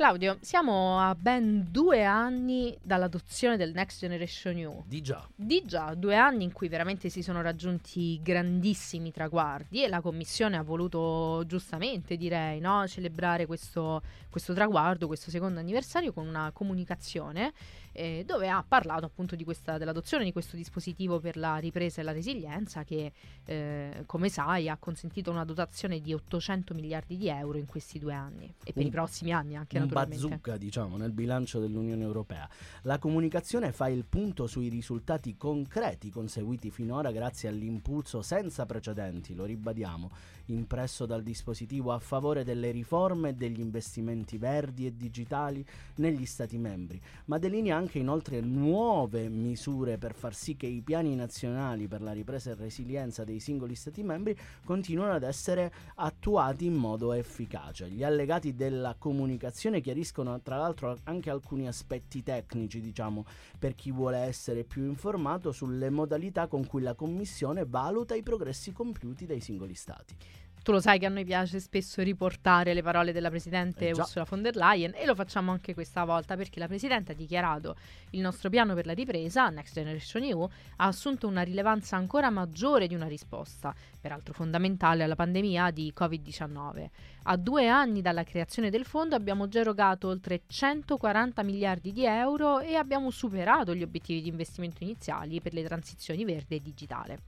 Claudio, 0.00 0.38
siamo 0.40 0.98
a 0.98 1.14
ben 1.14 1.66
due 1.70 2.04
anni 2.04 2.74
dall'adozione 2.80 3.58
del 3.58 3.72
Next 3.74 3.98
Generation 4.00 4.56
EU. 4.56 4.82
Di 4.86 5.02
già. 5.02 5.28
Di 5.34 5.62
già, 5.66 5.92
due 5.92 6.16
anni 6.16 6.44
in 6.44 6.52
cui 6.52 6.68
veramente 6.68 7.10
si 7.10 7.22
sono 7.22 7.42
raggiunti 7.42 8.18
grandissimi 8.22 9.12
traguardi 9.12 9.84
e 9.84 9.88
la 9.88 10.00
Commissione 10.00 10.56
ha 10.56 10.62
voluto 10.62 11.44
giustamente, 11.46 12.16
direi, 12.16 12.60
no, 12.60 12.88
celebrare 12.88 13.44
questo, 13.44 14.00
questo 14.30 14.54
traguardo, 14.54 15.06
questo 15.06 15.30
secondo 15.30 15.60
anniversario 15.60 16.14
con 16.14 16.26
una 16.26 16.50
comunicazione 16.50 17.52
eh, 17.92 18.22
dove 18.26 18.48
ha 18.48 18.64
parlato 18.66 19.06
appunto 19.06 19.34
di 19.36 19.44
questa, 19.44 19.78
dell'adozione 19.78 20.24
di 20.24 20.32
questo 20.32 20.56
dispositivo 20.56 21.18
per 21.20 21.36
la 21.36 21.56
ripresa 21.56 22.00
e 22.00 22.04
la 22.04 22.12
resilienza 22.12 22.84
che, 22.84 23.12
eh, 23.44 24.02
come 24.06 24.28
sai, 24.28 24.68
ha 24.68 24.76
consentito 24.76 25.30
una 25.30 25.44
dotazione 25.44 26.00
di 26.00 26.12
800 26.12 26.74
miliardi 26.74 27.16
di 27.16 27.28
euro 27.28 27.58
in 27.58 27.66
questi 27.66 27.98
due 27.98 28.14
anni 28.14 28.52
e 28.64 28.72
per 28.72 28.82
Un- 28.82 28.88
i 28.88 28.90
prossimi 28.90 29.32
anni 29.32 29.56
anche 29.56 29.76
un 29.76 29.84
naturalmente. 29.84 30.24
bazooka, 30.26 30.56
diciamo, 30.56 30.96
nel 30.96 31.12
bilancio 31.12 31.58
dell'Unione 31.60 32.02
Europea. 32.02 32.48
La 32.82 32.98
comunicazione 32.98 33.72
fa 33.72 33.88
il 33.88 34.04
punto 34.04 34.46
sui 34.46 34.68
risultati 34.68 35.36
concreti 35.36 36.10
conseguiti 36.10 36.70
finora 36.70 37.10
grazie 37.10 37.48
all'impulso 37.48 38.22
senza 38.22 38.66
precedenti, 38.66 39.34
lo 39.34 39.44
ribadiamo, 39.44 40.10
impresso 40.52 41.06
dal 41.06 41.22
dispositivo 41.22 41.92
a 41.92 41.98
favore 41.98 42.44
delle 42.44 42.70
riforme 42.70 43.30
e 43.30 43.34
degli 43.34 43.60
investimenti 43.60 44.38
verdi 44.38 44.86
e 44.86 44.96
digitali 44.96 45.64
negli 45.96 46.26
Stati 46.26 46.58
membri, 46.58 47.00
ma 47.26 47.38
delinea 47.38 47.76
anche 47.76 47.98
inoltre 47.98 48.40
nuove 48.40 49.28
misure 49.28 49.98
per 49.98 50.14
far 50.14 50.34
sì 50.34 50.56
che 50.56 50.66
i 50.66 50.80
piani 50.80 51.14
nazionali 51.14 51.88
per 51.88 52.02
la 52.02 52.12
ripresa 52.12 52.50
e 52.50 52.54
resilienza 52.54 53.24
dei 53.24 53.40
singoli 53.40 53.74
Stati 53.74 54.02
membri 54.02 54.36
continuino 54.64 55.12
ad 55.12 55.22
essere 55.22 55.72
attuati 55.96 56.66
in 56.66 56.74
modo 56.74 57.12
efficace. 57.12 57.88
Gli 57.88 58.02
allegati 58.02 58.54
della 58.54 58.94
comunicazione 58.98 59.80
chiariscono 59.80 60.40
tra 60.40 60.56
l'altro 60.56 60.98
anche 61.04 61.30
alcuni 61.30 61.66
aspetti 61.66 62.22
tecnici, 62.22 62.80
diciamo, 62.80 63.24
per 63.58 63.74
chi 63.74 63.90
vuole 63.90 64.18
essere 64.18 64.64
più 64.64 64.84
informato 64.84 65.52
sulle 65.52 65.90
modalità 65.90 66.46
con 66.46 66.66
cui 66.66 66.82
la 66.82 66.94
Commissione 66.94 67.64
valuta 67.66 68.14
i 68.14 68.22
progressi 68.22 68.72
compiuti 68.72 69.26
dai 69.26 69.40
singoli 69.40 69.74
Stati. 69.74 70.14
Tu 70.62 70.72
lo 70.72 70.80
sai 70.80 70.98
che 70.98 71.06
a 71.06 71.08
noi 71.08 71.24
piace 71.24 71.58
spesso 71.58 72.02
riportare 72.02 72.74
le 72.74 72.82
parole 72.82 73.12
della 73.12 73.30
Presidente 73.30 73.88
Eh. 73.88 73.92
Ursula 73.92 74.26
von 74.28 74.42
der 74.42 74.56
Leyen 74.56 74.92
e 74.94 75.06
lo 75.06 75.14
facciamo 75.14 75.52
anche 75.52 75.72
questa 75.72 76.04
volta 76.04 76.36
perché 76.36 76.60
la 76.60 76.66
Presidente 76.66 77.12
ha 77.12 77.14
dichiarato 77.14 77.76
il 78.10 78.20
nostro 78.20 78.50
piano 78.50 78.74
per 78.74 78.84
la 78.84 78.92
ripresa, 78.92 79.48
Next 79.48 79.72
Generation 79.72 80.22
EU, 80.22 80.42
ha 80.76 80.86
assunto 80.86 81.26
una 81.26 81.40
rilevanza 81.40 81.96
ancora 81.96 82.28
maggiore 82.28 82.86
di 82.86 82.94
una 82.94 83.06
risposta, 83.06 83.74
peraltro 83.98 84.34
fondamentale 84.34 85.02
alla 85.02 85.14
pandemia 85.14 85.70
di 85.70 85.92
Covid-19. 85.96 86.88
A 87.24 87.36
due 87.36 87.66
anni 87.66 88.02
dalla 88.02 88.24
creazione 88.24 88.68
del 88.68 88.84
fondo 88.84 89.14
abbiamo 89.14 89.48
già 89.48 89.60
erogato 89.60 90.08
oltre 90.08 90.42
140 90.46 91.42
miliardi 91.42 91.92
di 91.92 92.04
euro 92.04 92.60
e 92.60 92.74
abbiamo 92.74 93.10
superato 93.10 93.74
gli 93.74 93.82
obiettivi 93.82 94.20
di 94.20 94.28
investimento 94.28 94.82
iniziali 94.82 95.40
per 95.40 95.54
le 95.54 95.64
transizioni 95.64 96.24
verde 96.24 96.56
e 96.56 96.60
digitale. 96.60 97.18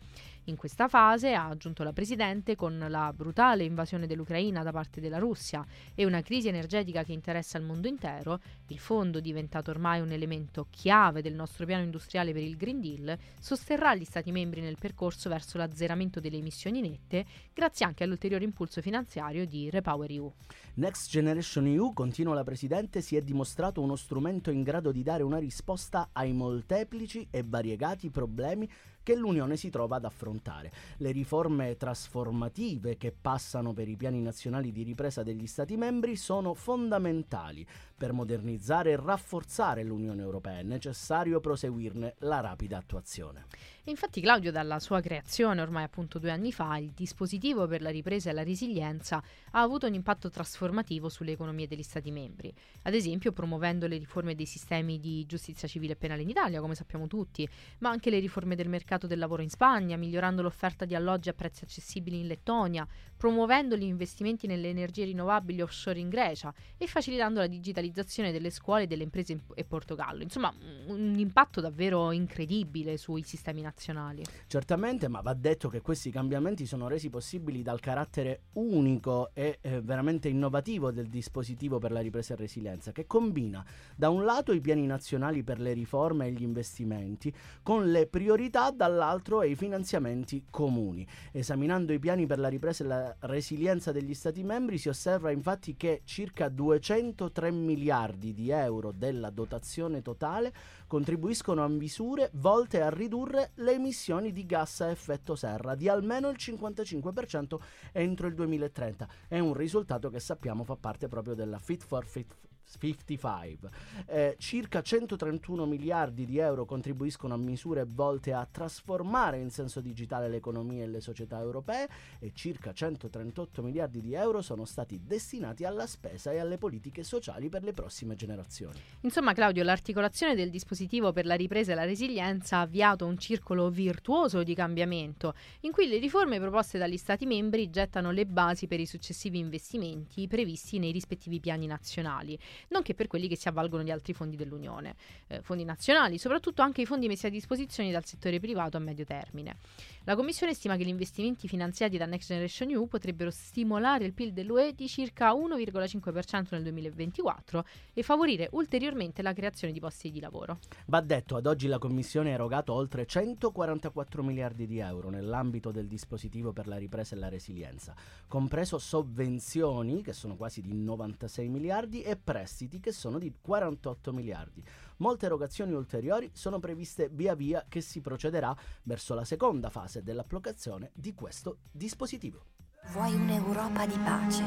In 0.46 0.56
questa 0.56 0.88
fase, 0.88 1.34
ha 1.34 1.46
aggiunto 1.46 1.84
la 1.84 1.92
Presidente, 1.92 2.56
con 2.56 2.84
la 2.88 3.12
brutale 3.14 3.62
invasione 3.62 4.08
dell'Ucraina 4.08 4.64
da 4.64 4.72
parte 4.72 5.00
della 5.00 5.18
Russia 5.18 5.64
e 5.94 6.04
una 6.04 6.20
crisi 6.20 6.48
energetica 6.48 7.04
che 7.04 7.12
interessa 7.12 7.58
il 7.58 7.64
mondo 7.64 7.86
intero, 7.86 8.40
il 8.66 8.78
fondo, 8.80 9.20
diventato 9.20 9.70
ormai 9.70 10.00
un 10.00 10.10
elemento 10.10 10.66
chiave 10.68 11.22
del 11.22 11.34
nostro 11.34 11.64
piano 11.64 11.84
industriale 11.84 12.32
per 12.32 12.42
il 12.42 12.56
Green 12.56 12.80
Deal, 12.80 13.16
sosterrà 13.38 13.94
gli 13.94 14.02
Stati 14.02 14.32
membri 14.32 14.60
nel 14.60 14.78
percorso 14.80 15.28
verso 15.28 15.58
l'azzeramento 15.58 16.18
delle 16.18 16.38
emissioni 16.38 16.80
nette, 16.80 17.24
grazie 17.54 17.86
anche 17.86 18.02
all'ulteriore 18.02 18.42
impulso 18.42 18.82
finanziario 18.82 19.46
di 19.46 19.70
Repower 19.70 20.10
EU. 20.10 20.32
Next 20.74 21.08
Generation 21.08 21.66
EU, 21.66 21.92
continua 21.92 22.34
la 22.34 22.42
Presidente, 22.42 23.00
si 23.00 23.14
è 23.14 23.22
dimostrato 23.22 23.80
uno 23.80 23.94
strumento 23.94 24.50
in 24.50 24.64
grado 24.64 24.90
di 24.90 25.04
dare 25.04 25.22
una 25.22 25.38
risposta 25.38 26.08
ai 26.12 26.32
molteplici 26.32 27.28
e 27.30 27.44
variegati 27.46 28.10
problemi 28.10 28.68
che 29.02 29.14
l'Unione 29.14 29.56
si 29.56 29.70
trova 29.70 29.96
ad 29.96 30.04
affrontare. 30.04 30.72
Le 30.98 31.10
riforme 31.10 31.76
trasformative 31.76 32.96
che 32.96 33.12
passano 33.12 33.72
per 33.72 33.88
i 33.88 33.96
piani 33.96 34.20
nazionali 34.20 34.72
di 34.72 34.82
ripresa 34.82 35.22
degli 35.22 35.46
Stati 35.46 35.76
membri 35.76 36.16
sono 36.16 36.54
fondamentali 36.54 37.66
per 38.02 38.12
modernizzare 38.12 38.90
e 38.90 38.96
rafforzare 38.96 39.84
l'Unione 39.84 40.22
Europea. 40.22 40.58
È 40.58 40.64
necessario 40.64 41.38
proseguirne 41.38 42.16
la 42.18 42.40
rapida 42.40 42.76
attuazione. 42.76 43.44
Infatti 43.84 44.20
Claudio 44.20 44.50
dalla 44.50 44.80
sua 44.80 45.00
creazione 45.00 45.60
ormai 45.60 45.84
appunto 45.84 46.18
due 46.18 46.32
anni 46.32 46.52
fa 46.52 46.76
il 46.78 46.90
dispositivo 46.90 47.68
per 47.68 47.80
la 47.80 47.90
ripresa 47.90 48.30
e 48.30 48.32
la 48.32 48.42
resilienza 48.42 49.22
ha 49.52 49.60
avuto 49.60 49.86
un 49.86 49.94
impatto 49.94 50.30
trasformativo 50.30 51.08
sulle 51.08 51.30
economie 51.32 51.68
degli 51.68 51.82
Stati 51.84 52.10
membri, 52.10 52.52
ad 52.82 52.94
esempio 52.94 53.30
promuovendo 53.30 53.86
le 53.86 53.98
riforme 53.98 54.34
dei 54.34 54.46
sistemi 54.46 54.98
di 54.98 55.24
giustizia 55.26 55.68
civile 55.68 55.92
e 55.92 55.96
penale 55.96 56.22
in 56.22 56.28
Italia, 56.28 56.60
come 56.60 56.74
sappiamo 56.74 57.06
tutti, 57.06 57.48
ma 57.78 57.90
anche 57.90 58.10
le 58.10 58.18
riforme 58.18 58.56
del 58.56 58.68
mercato 58.68 59.06
del 59.06 59.18
lavoro 59.18 59.42
in 59.42 59.50
Spagna, 59.50 59.96
migliorando 59.96 60.42
l'offerta 60.42 60.84
di 60.84 60.96
alloggi 60.96 61.28
a 61.28 61.34
prezzi 61.34 61.62
accessibili 61.64 62.20
in 62.20 62.26
Lettonia, 62.26 62.86
promuovendo 63.22 63.76
gli 63.76 63.84
investimenti 63.84 64.48
nelle 64.48 64.68
energie 64.68 65.04
rinnovabili 65.04 65.60
offshore 65.60 66.00
in 66.00 66.08
Grecia 66.08 66.52
e 66.76 66.88
facilitando 66.88 67.38
la 67.38 67.46
digitalizzazione 67.46 68.32
delle 68.32 68.50
scuole 68.50 68.82
e 68.82 68.86
delle 68.88 69.04
imprese 69.04 69.30
in 69.30 69.40
Portogallo. 69.68 70.24
Insomma, 70.24 70.52
un 70.88 71.14
impatto 71.16 71.60
davvero 71.60 72.10
incredibile 72.10 72.96
sui 72.96 73.22
sistemi 73.22 73.60
nazionali. 73.60 74.24
Certamente, 74.48 75.06
ma 75.06 75.20
va 75.20 75.34
detto 75.34 75.68
che 75.68 75.82
questi 75.82 76.10
cambiamenti 76.10 76.66
sono 76.66 76.88
resi 76.88 77.10
possibili 77.10 77.62
dal 77.62 77.78
carattere 77.78 78.46
unico 78.54 79.30
e 79.34 79.58
eh, 79.60 79.80
veramente 79.80 80.28
innovativo 80.28 80.90
del 80.90 81.06
dispositivo 81.06 81.78
per 81.78 81.92
la 81.92 82.00
ripresa 82.00 82.34
e 82.34 82.38
resilienza, 82.38 82.90
che 82.90 83.06
combina 83.06 83.64
da 83.94 84.10
un 84.10 84.24
lato 84.24 84.50
i 84.50 84.60
piani 84.60 84.84
nazionali 84.84 85.44
per 85.44 85.60
le 85.60 85.74
riforme 85.74 86.26
e 86.26 86.32
gli 86.32 86.42
investimenti, 86.42 87.32
con 87.62 87.88
le 87.88 88.08
priorità 88.08 88.72
dall'altro 88.72 89.42
e 89.42 89.50
i 89.50 89.54
finanziamenti 89.54 90.46
comuni. 90.50 91.06
Esaminando 91.30 91.92
i 91.92 92.00
piani 92.00 92.26
per 92.26 92.40
la 92.40 92.48
ripresa 92.48 92.82
e 92.82 92.86
la 92.88 93.10
resilienza 93.20 93.92
degli 93.92 94.14
Stati 94.14 94.42
membri 94.42 94.78
si 94.78 94.88
osserva 94.88 95.30
infatti 95.30 95.76
che 95.76 96.02
circa 96.04 96.48
203 96.48 97.50
miliardi 97.50 98.32
di 98.32 98.50
euro 98.50 98.92
della 98.92 99.30
dotazione 99.30 100.02
totale 100.02 100.52
contribuiscono 100.86 101.64
a 101.64 101.68
misure 101.68 102.30
volte 102.34 102.82
a 102.82 102.90
ridurre 102.90 103.52
le 103.56 103.72
emissioni 103.72 104.32
di 104.32 104.44
gas 104.46 104.80
a 104.80 104.90
effetto 104.90 105.34
serra 105.34 105.74
di 105.74 105.88
almeno 105.88 106.28
il 106.28 106.36
55% 106.38 107.56
entro 107.92 108.26
il 108.26 108.34
2030. 108.34 109.08
È 109.28 109.38
un 109.38 109.54
risultato 109.54 110.10
che 110.10 110.20
sappiamo 110.20 110.64
fa 110.64 110.76
parte 110.76 111.08
proprio 111.08 111.34
della 111.34 111.58
Fit 111.58 111.84
for 111.84 112.04
Fit 112.06 112.34
55. 112.78 113.70
Eh, 114.06 114.36
circa 114.38 114.82
131 114.82 115.66
miliardi 115.66 116.24
di 116.24 116.38
euro 116.38 116.64
contribuiscono 116.64 117.34
a 117.34 117.36
misure 117.36 117.84
volte 117.84 118.32
a 118.32 118.46
trasformare 118.50 119.38
in 119.38 119.50
senso 119.50 119.80
digitale 119.80 120.28
l'economia 120.28 120.84
e 120.84 120.88
le 120.88 121.00
società 121.00 121.38
europee 121.38 121.88
e 122.18 122.32
circa 122.34 122.72
138 122.72 123.62
miliardi 123.62 124.00
di 124.00 124.14
euro 124.14 124.40
sono 124.40 124.64
stati 124.64 125.00
destinati 125.04 125.64
alla 125.64 125.86
spesa 125.86 126.32
e 126.32 126.38
alle 126.38 126.58
politiche 126.58 127.02
sociali 127.02 127.48
per 127.48 127.62
le 127.62 127.72
prossime 127.72 128.14
generazioni. 128.14 128.78
Insomma, 129.00 129.32
Claudio, 129.32 129.62
l'articolazione 129.62 130.34
del 130.34 130.50
dispositivo 130.50 131.12
per 131.12 131.26
la 131.26 131.34
ripresa 131.34 131.72
e 131.72 131.74
la 131.74 131.84
resilienza 131.84 132.58
ha 132.58 132.60
avviato 132.62 133.06
un 133.06 133.18
circolo 133.18 133.70
virtuoso 133.70 134.42
di 134.42 134.54
cambiamento, 134.54 135.34
in 135.60 135.72
cui 135.72 135.86
le 135.86 135.98
riforme 135.98 136.38
proposte 136.38 136.78
dagli 136.78 136.96
Stati 136.96 137.26
membri 137.26 137.70
gettano 137.70 138.10
le 138.10 138.26
basi 138.26 138.66
per 138.66 138.80
i 138.80 138.86
successivi 138.86 139.38
investimenti 139.38 140.26
previsti 140.26 140.78
nei 140.78 140.92
rispettivi 140.92 141.40
piani 141.40 141.66
nazionali, 141.66 142.38
nonché 142.68 142.94
per 142.94 143.06
quelli 143.06 143.28
che 143.28 143.36
si 143.36 143.48
avvalgono 143.48 143.82
di 143.82 143.90
altri 143.90 144.12
fondi 144.12 144.36
dell'Unione, 144.36 144.94
eh, 145.28 145.42
fondi 145.42 145.64
nazionali, 145.64 146.18
soprattutto 146.18 146.62
anche 146.62 146.82
i 146.82 146.86
fondi 146.86 147.08
messi 147.08 147.26
a 147.26 147.30
disposizione 147.30 147.90
dal 147.90 148.04
settore 148.04 148.40
privato 148.40 148.76
a 148.76 148.80
medio 148.80 149.04
termine. 149.04 149.56
La 150.04 150.16
Commissione 150.16 150.54
stima 150.54 150.76
che 150.76 150.84
gli 150.84 150.88
investimenti 150.88 151.46
finanziati 151.46 151.96
da 151.96 152.06
Next 152.06 152.28
Generation 152.28 152.70
EU 152.70 152.88
potrebbero 152.88 153.30
stimolare 153.30 154.04
il 154.04 154.12
PIL 154.12 154.32
dell'UE 154.32 154.74
di 154.74 154.88
circa 154.88 155.32
1,5% 155.32 156.46
nel 156.50 156.62
2024 156.62 157.64
e 157.92 158.02
favorire 158.02 158.48
ulteriormente 158.52 159.22
la 159.22 159.32
creazione 159.32 159.72
di 159.72 159.80
posti 159.80 160.10
di 160.10 160.20
lavoro. 160.20 160.58
Va 160.86 161.00
detto, 161.00 161.36
ad 161.36 161.46
oggi 161.46 161.68
la 161.68 161.78
Commissione 161.78 162.30
ha 162.30 162.34
erogato 162.34 162.72
oltre 162.72 163.06
144 163.06 164.22
miliardi 164.22 164.66
di 164.66 164.78
euro 164.78 165.08
nell'ambito 165.10 165.70
del 165.70 165.86
dispositivo 165.86 166.52
per 166.52 166.66
la 166.66 166.76
ripresa 166.76 167.14
e 167.14 167.18
la 167.18 167.28
resilienza, 167.28 167.94
compreso 168.26 168.78
sovvenzioni, 168.78 170.02
che 170.02 170.12
sono 170.12 170.36
quasi 170.36 170.60
di 170.62 170.74
96 170.74 171.48
miliardi, 171.48 172.02
e 172.02 172.16
prestiti 172.16 172.51
prestiti 172.52 172.80
che 172.80 172.92
sono 172.92 173.18
di 173.18 173.32
48 173.40 174.12
miliardi. 174.12 174.62
Molte 174.98 175.24
erogazioni 175.24 175.72
ulteriori 175.72 176.30
sono 176.34 176.58
previste 176.58 177.08
via 177.10 177.34
via 177.34 177.64
che 177.66 177.80
si 177.80 178.02
procederà 178.02 178.54
verso 178.82 179.14
la 179.14 179.24
seconda 179.24 179.70
fase 179.70 180.02
dell'applicazione 180.02 180.90
di 180.92 181.14
questo 181.14 181.60
dispositivo. 181.72 182.44
Vuoi 182.92 183.14
un'Europa 183.14 183.86
di 183.86 183.96
pace? 184.04 184.44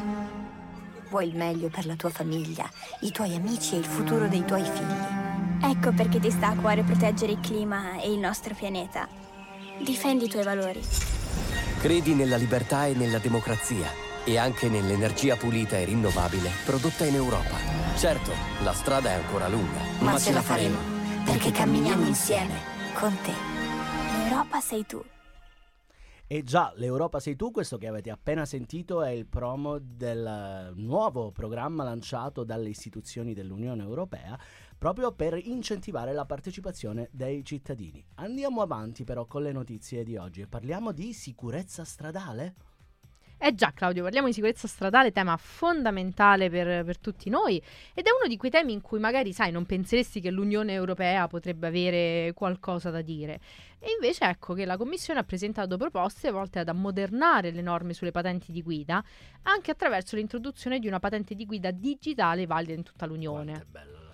Vuoi 1.09 1.29
il 1.29 1.35
meglio 1.35 1.69
per 1.69 1.87
la 1.87 1.95
tua 1.95 2.09
famiglia, 2.09 2.69
i 3.01 3.11
tuoi 3.11 3.35
amici 3.35 3.75
e 3.75 3.79
il 3.79 3.85
futuro 3.85 4.27
dei 4.27 4.45
tuoi 4.45 4.63
figli? 4.63 5.63
Ecco 5.63 5.91
perché 5.93 6.19
ti 6.19 6.29
sta 6.29 6.49
a 6.49 6.55
cuore 6.55 6.83
proteggere 6.83 7.31
il 7.31 7.39
clima 7.39 7.99
e 7.99 8.11
il 8.11 8.19
nostro 8.19 8.53
pianeta. 8.53 9.07
Difendi 9.83 10.25
i 10.25 10.29
tuoi 10.29 10.43
valori. 10.43 10.81
Credi 11.79 12.13
nella 12.13 12.37
libertà 12.37 12.85
e 12.85 12.93
nella 12.93 13.19
democrazia 13.19 14.04
e 14.25 14.37
anche 14.37 14.67
nell'energia 14.67 15.35
pulita 15.35 15.77
e 15.77 15.85
rinnovabile 15.85 16.49
prodotta 16.65 17.05
in 17.05 17.15
Europa. 17.15 17.55
Certo, 17.95 18.31
la 18.63 18.73
strada 18.73 19.09
è 19.09 19.13
ancora 19.13 19.47
lunga, 19.47 19.79
ma, 19.99 20.11
Ma 20.11 20.19
ce 20.19 20.33
la 20.33 20.41
faremo, 20.41 20.77
perché 21.23 21.51
camminiamo 21.51 22.05
insieme, 22.05 22.53
con 22.95 23.15
te. 23.23 23.31
L'Europa 24.17 24.59
sei 24.59 24.85
tu. 24.85 25.03
E 26.27 26.43
già, 26.43 26.73
l'Europa 26.75 27.19
sei 27.19 27.35
tu, 27.35 27.51
questo 27.51 27.77
che 27.77 27.87
avete 27.87 28.09
appena 28.09 28.45
sentito 28.45 29.03
è 29.03 29.11
il 29.11 29.27
promo 29.27 29.77
del 29.79 30.73
nuovo 30.75 31.31
programma 31.31 31.83
lanciato 31.83 32.43
dalle 32.43 32.69
istituzioni 32.69 33.35
dell'Unione 33.35 33.83
Europea 33.83 34.37
proprio 34.77 35.11
per 35.13 35.37
incentivare 35.37 36.13
la 36.13 36.25
partecipazione 36.25 37.09
dei 37.11 37.43
cittadini. 37.43 38.03
Andiamo 38.15 38.61
avanti 38.61 39.03
però 39.03 39.25
con 39.25 39.43
le 39.43 39.51
notizie 39.51 40.03
di 40.03 40.17
oggi 40.17 40.41
e 40.41 40.47
parliamo 40.47 40.91
di 40.91 41.13
sicurezza 41.13 41.83
stradale. 41.83 42.55
Eh 43.45 43.53
già 43.53 43.71
Claudio, 43.75 44.01
parliamo 44.01 44.25
di 44.25 44.33
sicurezza 44.33 44.67
stradale, 44.67 45.11
tema 45.11 45.37
fondamentale 45.37 46.49
per, 46.49 46.83
per, 46.83 46.97
tutti 46.97 47.29
noi 47.29 47.61
ed 47.93 48.07
è 48.07 48.09
uno 48.09 48.27
di 48.27 48.37
quei 48.37 48.49
temi 48.49 48.73
in 48.73 48.81
cui 48.81 48.97
magari, 48.97 49.33
sai, 49.33 49.51
non 49.51 49.67
penseresti 49.67 50.19
che 50.19 50.31
l'Unione 50.31 50.73
Europea 50.73 51.27
potrebbe 51.27 51.67
avere 51.67 52.31
qualcosa 52.33 52.89
da 52.89 53.03
dire. 53.03 53.39
E 53.77 53.91
invece 53.93 54.25
ecco 54.25 54.55
che 54.55 54.65
la 54.65 54.77
Commissione 54.77 55.19
ha 55.19 55.23
presentato 55.23 55.77
proposte 55.77 56.31
volte 56.31 56.57
ad 56.57 56.69
ammodernare 56.69 57.51
le 57.51 57.61
norme 57.61 57.93
sulle 57.93 58.09
patenti 58.09 58.51
di 58.51 58.63
guida, 58.63 59.03
anche 59.43 59.69
attraverso 59.69 60.15
l'introduzione 60.15 60.79
di 60.79 60.87
una 60.87 60.97
patente 60.97 61.35
di 61.35 61.45
guida 61.45 61.69
digitale 61.69 62.47
valida 62.47 62.73
in 62.73 62.81
tutta 62.81 63.05
l'Unione. 63.05 63.51
Guarda, 63.51 63.61
è 63.61 63.65
bello. 63.69 64.04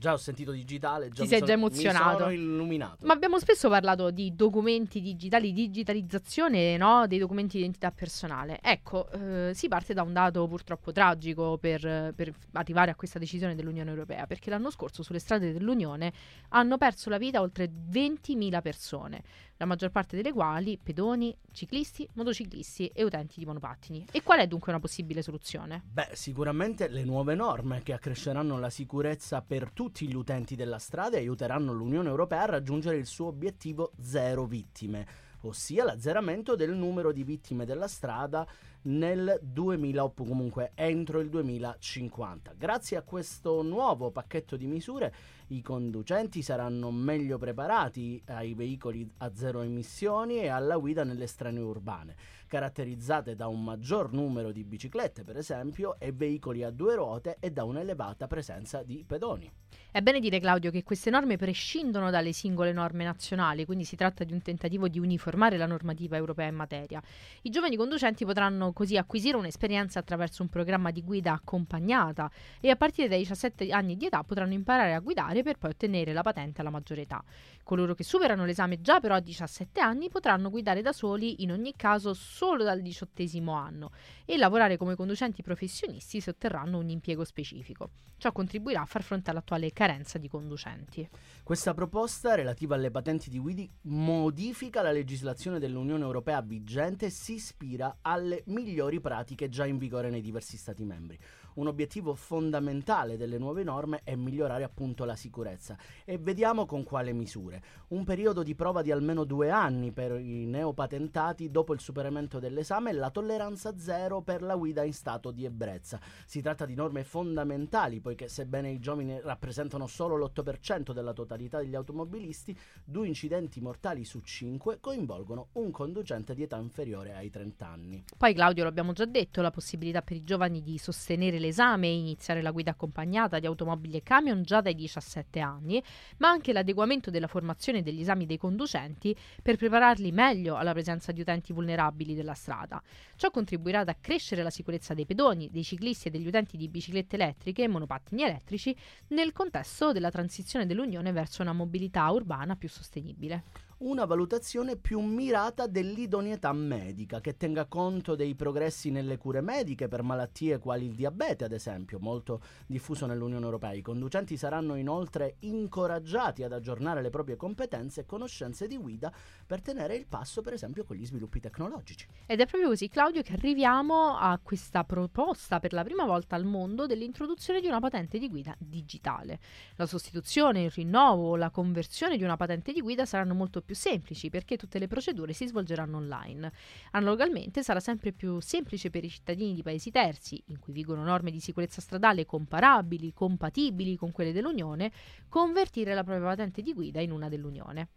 Già 0.00 0.14
ho 0.14 0.16
sentito 0.16 0.52
digitale, 0.52 1.10
già 1.10 1.24
Ti 1.24 1.28
sei 1.28 1.40
sono, 1.40 1.50
già 1.50 1.52
emozionato. 1.52 2.10
Mi 2.10 2.16
sono 2.16 2.30
illuminato. 2.30 3.04
Ma 3.04 3.12
abbiamo 3.12 3.38
spesso 3.38 3.68
parlato 3.68 4.10
di 4.10 4.34
documenti 4.34 5.02
digitali, 5.02 5.52
digitalizzazione 5.52 6.78
no? 6.78 7.06
dei 7.06 7.18
documenti 7.18 7.58
di 7.58 7.64
identità 7.64 7.90
personale. 7.90 8.60
Ecco, 8.62 9.10
eh, 9.10 9.52
si 9.52 9.68
parte 9.68 9.92
da 9.92 10.00
un 10.00 10.14
dato 10.14 10.48
purtroppo 10.48 10.90
tragico 10.90 11.58
per, 11.58 12.14
per, 12.16 12.32
arrivare 12.52 12.90
a 12.92 12.94
questa 12.94 13.18
decisione 13.18 13.54
dell'Unione 13.54 13.90
Europea, 13.90 14.26
perché 14.26 14.48
l'anno 14.48 14.70
scorso 14.70 15.02
sulle 15.02 15.18
strade 15.18 15.52
dell'Unione 15.52 16.14
hanno 16.48 16.78
perso 16.78 17.10
la 17.10 17.18
vita 17.18 17.42
oltre 17.42 17.70
20.000 17.70 18.62
persone, 18.62 19.22
la 19.60 19.66
maggior 19.66 19.90
parte 19.90 20.16
delle 20.16 20.32
quali 20.32 20.78
pedoni, 20.82 21.36
ciclisti, 21.52 22.08
motociclisti 22.14 22.90
e 22.94 23.04
utenti 23.04 23.38
di 23.38 23.44
monopattini. 23.44 24.06
E 24.10 24.22
qual 24.22 24.40
è 24.40 24.46
dunque 24.46 24.72
una 24.72 24.80
possibile 24.80 25.20
soluzione? 25.20 25.82
Beh, 25.92 26.08
sicuramente 26.14 26.88
le 26.88 27.04
nuove 27.04 27.34
norme 27.34 27.82
che 27.82 27.92
accresceranno 27.92 28.58
la 28.58 28.70
sicurezza 28.70 29.42
per 29.42 29.70
tutti 29.70 30.08
gli 30.08 30.14
utenti 30.14 30.56
della 30.56 30.78
strada 30.78 31.18
e 31.18 31.20
aiuteranno 31.20 31.74
l'Unione 31.74 32.08
Europea 32.08 32.42
a 32.42 32.46
raggiungere 32.46 32.96
il 32.96 33.04
suo 33.04 33.26
obiettivo 33.26 33.92
zero 34.00 34.46
vittime, 34.46 35.06
ossia 35.42 35.84
l'azzeramento 35.84 36.56
del 36.56 36.74
numero 36.74 37.12
di 37.12 37.22
vittime 37.22 37.66
della 37.66 37.86
strada 37.86 38.46
nel 38.82 39.38
2000 39.42 40.04
o 40.04 40.12
comunque 40.12 40.72
entro 40.74 41.20
il 41.20 41.28
2050. 41.28 42.54
Grazie 42.56 42.96
a 42.96 43.02
questo 43.02 43.62
nuovo 43.62 44.10
pacchetto 44.10 44.56
di 44.56 44.66
misure 44.66 45.14
i 45.48 45.62
conducenti 45.62 46.42
saranno 46.42 46.90
meglio 46.90 47.36
preparati 47.36 48.22
ai 48.26 48.54
veicoli 48.54 49.08
a 49.18 49.32
zero 49.34 49.62
emissioni 49.62 50.38
e 50.38 50.48
alla 50.48 50.76
guida 50.76 51.02
nelle 51.02 51.26
strade 51.26 51.58
urbane, 51.58 52.14
caratterizzate 52.46 53.34
da 53.34 53.48
un 53.48 53.64
maggior 53.64 54.12
numero 54.12 54.52
di 54.52 54.62
biciclette, 54.62 55.24
per 55.24 55.36
esempio, 55.36 55.98
e 55.98 56.12
veicoli 56.12 56.62
a 56.62 56.70
due 56.70 56.94
ruote 56.94 57.36
e 57.40 57.50
da 57.50 57.64
un'elevata 57.64 58.28
presenza 58.28 58.82
di 58.84 59.04
pedoni. 59.04 59.50
È 59.92 60.00
bene 60.02 60.20
dire, 60.20 60.38
Claudio, 60.38 60.70
che 60.70 60.84
queste 60.84 61.10
norme 61.10 61.36
prescindono 61.36 62.10
dalle 62.10 62.32
singole 62.32 62.72
norme 62.72 63.02
nazionali, 63.02 63.64
quindi 63.64 63.84
si 63.84 63.96
tratta 63.96 64.22
di 64.22 64.32
un 64.32 64.40
tentativo 64.40 64.86
di 64.86 65.00
uniformare 65.00 65.56
la 65.56 65.66
normativa 65.66 66.16
europea 66.16 66.46
in 66.46 66.54
materia. 66.54 67.02
I 67.42 67.50
giovani 67.50 67.74
conducenti 67.74 68.24
potranno 68.24 68.69
così 68.72 68.96
acquisire 68.96 69.36
un'esperienza 69.36 69.98
attraverso 69.98 70.42
un 70.42 70.48
programma 70.48 70.90
di 70.90 71.02
guida 71.02 71.32
accompagnata 71.32 72.30
e 72.60 72.70
a 72.70 72.76
partire 72.76 73.08
dai 73.08 73.18
17 73.18 73.70
anni 73.70 73.96
di 73.96 74.06
età 74.06 74.22
potranno 74.22 74.52
imparare 74.52 74.94
a 74.94 75.00
guidare 75.00 75.42
per 75.42 75.58
poi 75.58 75.70
ottenere 75.70 76.12
la 76.12 76.22
patente 76.22 76.60
alla 76.60 76.70
maggiore 76.70 77.02
età. 77.02 77.22
Coloro 77.62 77.94
che 77.94 78.04
superano 78.04 78.44
l'esame 78.44 78.80
già 78.80 79.00
però 79.00 79.14
a 79.14 79.20
17 79.20 79.80
anni 79.80 80.08
potranno 80.08 80.50
guidare 80.50 80.82
da 80.82 80.92
soli 80.92 81.42
in 81.42 81.52
ogni 81.52 81.74
caso 81.76 82.14
solo 82.14 82.64
dal 82.64 82.80
diciottesimo 82.80 83.52
anno 83.52 83.90
e 84.24 84.36
lavorare 84.36 84.76
come 84.76 84.94
conducenti 84.94 85.42
professionisti 85.42 86.20
se 86.20 86.30
otterranno 86.30 86.78
un 86.78 86.88
impiego 86.88 87.24
specifico. 87.24 87.90
Ciò 88.20 88.32
contribuirà 88.32 88.82
a 88.82 88.84
far 88.84 89.02
fronte 89.02 89.30
all'attuale 89.30 89.72
carenza 89.72 90.18
di 90.18 90.28
conducenti. 90.28 91.08
Questa 91.42 91.72
proposta 91.72 92.34
relativa 92.34 92.74
alle 92.74 92.90
patenti 92.90 93.30
di 93.30 93.38
guida 93.38 93.64
modifica 93.82 94.82
la 94.82 94.92
legislazione 94.92 95.58
dell'Unione 95.58 96.04
Europea 96.04 96.42
vigente 96.42 97.06
e 97.06 97.10
si 97.10 97.34
ispira 97.34 97.98
alle 98.02 98.42
migliori 98.60 99.00
pratiche 99.00 99.48
già 99.48 99.66
in 99.66 99.78
vigore 99.78 100.10
nei 100.10 100.20
diversi 100.20 100.56
Stati 100.56 100.84
membri. 100.84 101.18
Un 101.54 101.66
obiettivo 101.66 102.14
fondamentale 102.14 103.16
delle 103.16 103.38
nuove 103.38 103.64
norme 103.64 104.00
è 104.04 104.14
migliorare 104.14 104.64
appunto 104.64 105.04
la 105.04 105.16
sicurezza 105.16 105.76
e 106.04 106.18
vediamo 106.18 106.66
con 106.66 106.84
quale 106.84 107.12
misure. 107.12 107.62
Un 107.88 108.04
periodo 108.04 108.42
di 108.42 108.54
prova 108.54 108.82
di 108.82 108.92
almeno 108.92 109.24
due 109.24 109.50
anni 109.50 109.92
per 109.92 110.12
i 110.20 110.46
neopatentati 110.46 111.50
dopo 111.50 111.72
il 111.72 111.80
superamento 111.80 112.38
dell'esame 112.38 112.90
e 112.90 112.94
la 112.94 113.10
tolleranza 113.10 113.76
zero 113.78 114.20
per 114.20 114.42
la 114.42 114.54
guida 114.54 114.84
in 114.84 114.92
stato 114.92 115.30
di 115.30 115.44
ebbrezza. 115.44 116.00
Si 116.24 116.40
tratta 116.40 116.64
di 116.64 116.74
norme 116.74 117.04
fondamentali 117.04 118.00
poiché 118.00 118.28
sebbene 118.28 118.70
i 118.70 118.78
giovani 118.78 119.20
rappresentano 119.20 119.86
solo 119.86 120.16
l'8% 120.16 120.92
della 120.92 121.12
totalità 121.12 121.58
degli 121.58 121.74
automobilisti, 121.74 122.56
due 122.84 123.06
incidenti 123.06 123.60
mortali 123.60 124.04
su 124.04 124.20
cinque 124.20 124.78
coinvolgono 124.80 125.48
un 125.52 125.70
conducente 125.70 126.34
di 126.34 126.42
età 126.42 126.56
inferiore 126.56 127.14
ai 127.14 127.30
30 127.30 127.66
anni. 127.66 128.04
Poi 128.16 128.34
Claudio, 128.34 128.64
l'abbiamo 128.64 128.92
già 128.92 129.04
detto, 129.04 129.42
la 129.42 129.50
possibilità 129.50 130.02
per 130.02 130.16
i 130.16 130.24
giovani 130.24 130.62
di 130.62 130.78
sostenere 130.78 131.38
l'esame 131.40 131.88
e 131.88 131.96
iniziare 131.96 132.42
la 132.42 132.52
guida 132.52 132.70
accompagnata 132.70 133.40
di 133.40 133.46
automobili 133.46 133.96
e 133.96 134.02
camion 134.02 134.42
già 134.42 134.60
dai 134.60 134.74
17 134.74 135.40
anni, 135.40 135.82
ma 136.18 136.28
anche 136.28 136.52
l'adeguamento 136.52 137.10
della 137.10 137.26
formazione 137.26 137.82
degli 137.82 138.00
esami 138.00 138.26
dei 138.26 138.38
conducenti 138.38 139.16
per 139.42 139.56
prepararli 139.56 140.12
meglio 140.12 140.54
alla 140.56 140.72
presenza 140.72 141.10
di 141.10 141.20
utenti 141.20 141.52
vulnerabili 141.52 142.14
della 142.14 142.34
strada. 142.34 142.80
Ciò 143.16 143.30
contribuirà 143.30 143.80
ad 143.80 143.88
accrescere 143.88 144.42
la 144.42 144.50
sicurezza 144.50 144.94
dei 144.94 145.06
pedoni, 145.06 145.50
dei 145.50 145.64
ciclisti 145.64 146.08
e 146.08 146.10
degli 146.10 146.26
utenti 146.26 146.56
di 146.56 146.68
biciclette 146.68 147.16
elettriche 147.16 147.64
e 147.64 147.68
monopattini 147.68 148.22
elettrici 148.22 148.76
nel 149.08 149.32
contesto 149.32 149.92
della 149.92 150.10
transizione 150.10 150.66
dell'Unione 150.66 151.10
verso 151.10 151.42
una 151.42 151.52
mobilità 151.52 152.08
urbana 152.10 152.54
più 152.54 152.68
sostenibile 152.68 153.68
una 153.80 154.04
valutazione 154.04 154.76
più 154.76 155.00
mirata 155.00 155.66
dell'idoneità 155.66 156.52
medica, 156.52 157.20
che 157.20 157.36
tenga 157.36 157.64
conto 157.64 158.14
dei 158.14 158.34
progressi 158.34 158.90
nelle 158.90 159.16
cure 159.16 159.40
mediche 159.40 159.88
per 159.88 160.02
malattie 160.02 160.58
quali 160.58 160.84
il 160.84 160.94
diabete, 160.94 161.44
ad 161.44 161.52
esempio, 161.52 161.98
molto 161.98 162.42
diffuso 162.66 163.06
nell'Unione 163.06 163.44
Europea. 163.44 163.72
I 163.72 163.80
conducenti 163.80 164.36
saranno 164.36 164.74
inoltre 164.74 165.36
incoraggiati 165.40 166.42
ad 166.42 166.52
aggiornare 166.52 167.00
le 167.00 167.10
proprie 167.10 167.36
competenze 167.36 168.00
e 168.00 168.06
conoscenze 168.06 168.66
di 168.66 168.76
guida 168.76 169.12
per 169.50 169.62
tenere 169.62 169.96
il 169.96 170.06
passo, 170.06 170.42
per 170.42 170.52
esempio, 170.52 170.84
con 170.84 170.96
gli 170.96 171.06
sviluppi 171.06 171.40
tecnologici. 171.40 172.06
Ed 172.26 172.40
è 172.40 172.46
proprio 172.46 172.68
così, 172.68 172.88
Claudio, 172.88 173.22
che 173.22 173.32
arriviamo 173.32 174.18
a 174.18 174.38
questa 174.42 174.84
proposta 174.84 175.58
per 175.58 175.72
la 175.72 175.82
prima 175.82 176.04
volta 176.04 176.36
al 176.36 176.44
mondo 176.44 176.86
dell'introduzione 176.86 177.60
di 177.60 177.66
una 177.66 177.80
patente 177.80 178.18
di 178.18 178.28
guida 178.28 178.54
digitale. 178.58 179.40
La 179.76 179.86
sostituzione, 179.86 180.64
il 180.64 180.70
rinnovo 180.70 181.36
la 181.36 181.48
conversione 181.48 182.18
di 182.18 182.24
una 182.24 182.36
patente 182.36 182.72
di 182.72 182.80
guida 182.80 183.06
saranno 183.06 183.34
molto 183.34 183.62
più 183.62 183.70
più 183.70 183.76
semplici 183.76 184.30
perché 184.30 184.56
tutte 184.56 184.80
le 184.80 184.88
procedure 184.88 185.32
si 185.32 185.46
svolgeranno 185.46 185.98
online. 185.98 186.50
Analogamente 186.90 187.62
sarà 187.62 187.78
sempre 187.78 188.10
più 188.10 188.40
semplice 188.40 188.90
per 188.90 189.04
i 189.04 189.08
cittadini 189.08 189.54
di 189.54 189.62
paesi 189.62 189.92
terzi, 189.92 190.42
in 190.46 190.58
cui 190.58 190.72
vigono 190.72 191.04
norme 191.04 191.30
di 191.30 191.38
sicurezza 191.38 191.80
stradale 191.80 192.26
comparabili, 192.26 193.12
compatibili 193.12 193.94
con 193.94 194.10
quelle 194.10 194.32
dell'Unione, 194.32 194.90
convertire 195.28 195.94
la 195.94 196.02
propria 196.02 196.26
patente 196.26 196.62
di 196.62 196.74
guida 196.74 197.00
in 197.00 197.12
una 197.12 197.28
dell'Unione. 197.28 197.88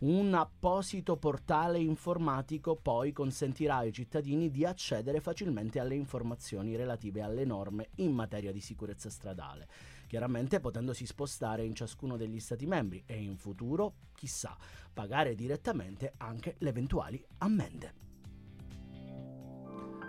Un 0.00 0.32
apposito 0.32 1.18
portale 1.18 1.78
informatico 1.78 2.74
poi 2.74 3.12
consentirà 3.12 3.76
ai 3.76 3.92
cittadini 3.92 4.50
di 4.50 4.64
accedere 4.64 5.20
facilmente 5.20 5.78
alle 5.78 5.94
informazioni 5.94 6.74
relative 6.74 7.20
alle 7.20 7.44
norme 7.44 7.90
in 7.96 8.12
materia 8.12 8.50
di 8.50 8.60
sicurezza 8.60 9.10
stradale, 9.10 9.68
chiaramente 10.06 10.58
potendosi 10.58 11.04
spostare 11.04 11.66
in 11.66 11.74
ciascuno 11.74 12.16
degli 12.16 12.40
Stati 12.40 12.64
membri 12.64 13.02
e 13.04 13.20
in 13.20 13.36
futuro, 13.36 13.96
chissà, 14.14 14.56
pagare 14.90 15.34
direttamente 15.34 16.14
anche 16.16 16.54
le 16.60 16.70
eventuali 16.70 17.22
ammende. 17.36 18.09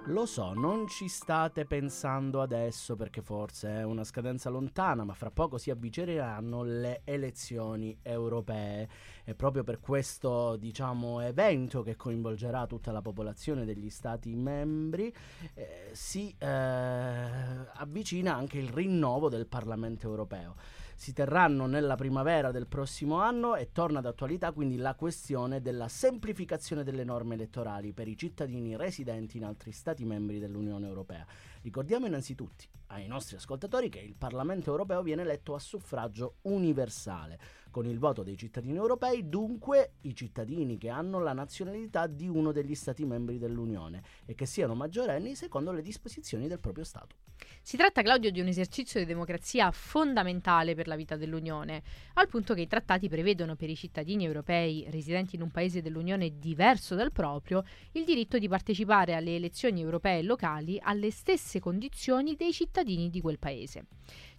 Lo 0.06 0.26
so, 0.26 0.54
non 0.54 0.88
ci 0.88 1.08
state 1.08 1.66
pensando 1.66 2.42
adesso 2.42 2.96
perché 2.96 3.22
forse 3.22 3.70
è 3.70 3.84
una 3.84 4.04
scadenza 4.04 4.50
lontana, 4.50 5.04
ma 5.04 5.14
fra 5.14 5.30
poco 5.30 5.60
si 5.60 5.70
avvicineranno 5.70 6.64
le 6.64 7.02
elezioni 7.04 7.96
europee. 8.02 8.90
E 9.24 9.36
proprio 9.36 9.64
per 9.64 9.80
questo, 9.80 10.56
diciamo, 10.58 11.22
evento 11.22 11.84
che 11.84 11.96
coinvolgerà 11.96 12.66
tutta 12.66 12.92
la 12.92 13.02
popolazione 13.02 13.64
degli 13.64 13.92
stati 13.92 14.34
membri. 14.34 15.14
Eh, 15.54 15.92
si 15.92 16.34
eh, 16.36 16.48
avvicina 16.48 18.34
anche 18.34 18.58
il 18.58 18.70
rinnovo 18.70 19.30
del 19.30 19.46
Parlamento 19.46 20.08
europeo 20.08 20.56
si 21.02 21.14
terranno 21.14 21.66
nella 21.66 21.96
primavera 21.96 22.52
del 22.52 22.68
prossimo 22.68 23.16
anno 23.22 23.56
e 23.56 23.72
torna 23.72 24.02
d'attualità 24.02 24.52
quindi 24.52 24.76
la 24.76 24.94
questione 24.94 25.60
della 25.60 25.88
semplificazione 25.88 26.84
delle 26.84 27.04
norme 27.04 27.34
elettorali 27.34 27.92
per 27.92 28.08
i 28.08 28.16
cittadini 28.16 28.78
residenti 28.78 29.38
in 29.38 29.46
altri 29.46 29.72
Stati 29.72 30.06
membri 30.06 30.38
dell'Unione 30.38 30.86
Europea. 30.86 31.26
Ricordiamo 31.64 32.06
innanzitutto 32.06 32.66
ai 32.90 33.08
nostri 33.08 33.36
ascoltatori 33.36 33.90
che 33.90 33.98
il 33.98 34.14
Parlamento 34.16 34.70
Europeo 34.70 35.02
viene 35.02 35.24
eletto 35.24 35.56
a 35.56 35.60
suffragio 35.60 36.36
universale 36.44 37.40
con 37.72 37.88
il 37.88 37.98
voto 37.98 38.22
dei 38.22 38.38
cittadini 38.38 38.76
europei, 38.76 39.28
dunque 39.28 39.94
i 40.02 40.14
cittadini 40.14 40.78
che 40.78 40.90
hanno 40.90 41.20
la 41.20 41.34
nazionalità 41.34 42.06
di 42.06 42.28
uno 42.28 42.52
degli 42.52 42.76
Stati 42.76 43.06
membri 43.06 43.40
dell'Unione 43.40 44.04
e 44.26 44.36
che 44.36 44.46
siano 44.46 44.76
maggiorenni 44.76 45.34
secondo 45.36 45.72
le 45.72 45.82
disposizioni 45.82 46.48
del 46.48 46.60
proprio 46.60 46.84
Stato. 46.84 47.16
Si 47.64 47.78
tratta, 47.78 48.02
Claudio, 48.02 48.32
di 48.32 48.40
un 48.40 48.48
esercizio 48.48 49.00
di 49.00 49.06
democrazia 49.06 49.72
fondamentale 49.72 50.76
per 50.76 50.88
la 50.88 50.96
vita 50.96 51.16
dell'Unione, 51.16 51.82
al 52.16 52.28
punto 52.28 52.54
che 52.54 52.62
i 52.62 52.68
trattati 52.68 53.08
prevedono 53.08 53.56
per 53.56 53.70
i 53.70 53.76
cittadini 53.76 54.26
europei 54.26 54.86
residenti 54.90 55.36
in 55.36 55.42
un 55.42 55.52
paese 55.52 55.82
dell'Unione 55.82 56.38
diverso 56.38 56.96
dal 56.96 57.12
proprio 57.12 57.64
il 57.94 58.04
diritto 58.04 58.38
di 58.38 58.48
partecipare 58.48 59.16
alle 59.16 59.36
elezioni 59.36 59.82
europee 59.82 60.20
e 60.20 60.24
locali 60.24 60.80
alle 60.82 61.12
stesse 61.12 61.60
condizioni 61.60 62.36
dei 62.36 62.52
cittadini 62.52 63.10
di 63.10 63.22
quel 63.22 63.40
paese. 63.40 63.86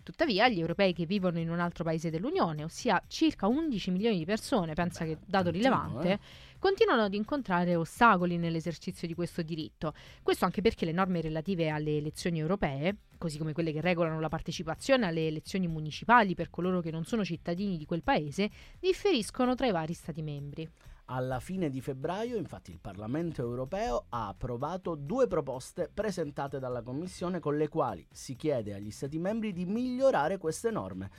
Tuttavia, 0.02 0.48
gli 0.48 0.58
europei 0.58 0.92
che 0.92 1.06
vivono 1.06 1.38
in 1.38 1.48
un 1.48 1.60
altro 1.60 1.84
paese 1.84 2.10
dell'Unione, 2.10 2.64
ossia 2.64 3.00
circa 3.06 3.46
11 3.46 3.90
milioni 3.92 4.18
di 4.18 4.24
persone, 4.24 4.74
pensa 4.74 5.04
Beh, 5.04 5.10
che 5.10 5.18
dato 5.24 5.50
rilevante, 5.50 6.12
eh? 6.12 6.18
continuano 6.58 7.02
ad 7.02 7.14
incontrare 7.14 7.76
ostacoli 7.76 8.36
nell'esercizio 8.36 9.06
di 9.06 9.14
questo 9.14 9.42
diritto. 9.42 9.94
Questo 10.22 10.44
anche 10.44 10.60
perché 10.60 10.84
le 10.84 10.92
norme 10.92 11.20
relative 11.20 11.68
alle 11.68 11.96
elezioni 11.96 12.40
europee, 12.40 12.96
così 13.16 13.38
come 13.38 13.52
quelle 13.52 13.72
che 13.72 13.80
regolano 13.80 14.18
la 14.18 14.28
partecipazione 14.28 15.06
alle 15.06 15.28
elezioni 15.28 15.68
municipali 15.68 16.34
per 16.34 16.50
coloro 16.50 16.80
che 16.80 16.90
non 16.90 17.04
sono 17.04 17.24
cittadini 17.24 17.76
di 17.76 17.86
quel 17.86 18.02
paese, 18.02 18.50
differiscono 18.80 19.54
tra 19.54 19.68
i 19.68 19.72
vari 19.72 19.92
Stati 19.92 20.22
membri. 20.22 20.68
Alla 21.06 21.40
fine 21.40 21.68
di 21.68 21.80
febbraio, 21.80 22.36
infatti, 22.36 22.70
il 22.70 22.80
Parlamento 22.80 23.42
europeo 23.42 24.06
ha 24.10 24.28
approvato 24.28 24.94
due 24.94 25.26
proposte 25.26 25.90
presentate 25.92 26.58
dalla 26.58 26.82
Commissione 26.82 27.40
con 27.40 27.56
le 27.56 27.68
quali 27.68 28.06
si 28.10 28.36
chiede 28.36 28.74
agli 28.74 28.90
Stati 28.90 29.18
membri 29.18 29.52
di 29.52 29.66
migliorare 29.66 30.38
queste 30.38 30.70
norme. 30.70 31.10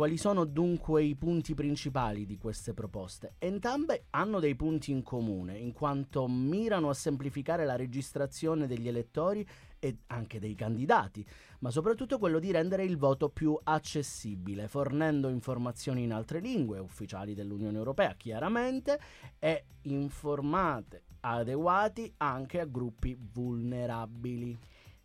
Quali 0.00 0.16
sono 0.16 0.46
dunque 0.46 1.02
i 1.02 1.14
punti 1.14 1.52
principali 1.52 2.24
di 2.24 2.38
queste 2.38 2.72
proposte? 2.72 3.34
Entrambe 3.36 4.06
hanno 4.12 4.40
dei 4.40 4.56
punti 4.56 4.92
in 4.92 5.02
comune, 5.02 5.58
in 5.58 5.74
quanto 5.74 6.26
mirano 6.26 6.88
a 6.88 6.94
semplificare 6.94 7.66
la 7.66 7.76
registrazione 7.76 8.66
degli 8.66 8.88
elettori 8.88 9.46
e 9.78 9.98
anche 10.06 10.38
dei 10.38 10.54
candidati, 10.54 11.22
ma 11.58 11.70
soprattutto 11.70 12.16
quello 12.16 12.38
di 12.38 12.50
rendere 12.50 12.82
il 12.82 12.96
voto 12.96 13.28
più 13.28 13.54
accessibile, 13.62 14.68
fornendo 14.68 15.28
informazioni 15.28 16.04
in 16.04 16.14
altre 16.14 16.40
lingue 16.40 16.78
ufficiali 16.78 17.34
dell'Unione 17.34 17.76
Europea, 17.76 18.14
chiaramente, 18.14 18.98
e 19.38 19.64
informate 19.82 21.02
adeguati 21.20 22.10
anche 22.16 22.58
a 22.58 22.64
gruppi 22.64 23.14
vulnerabili. 23.20 24.58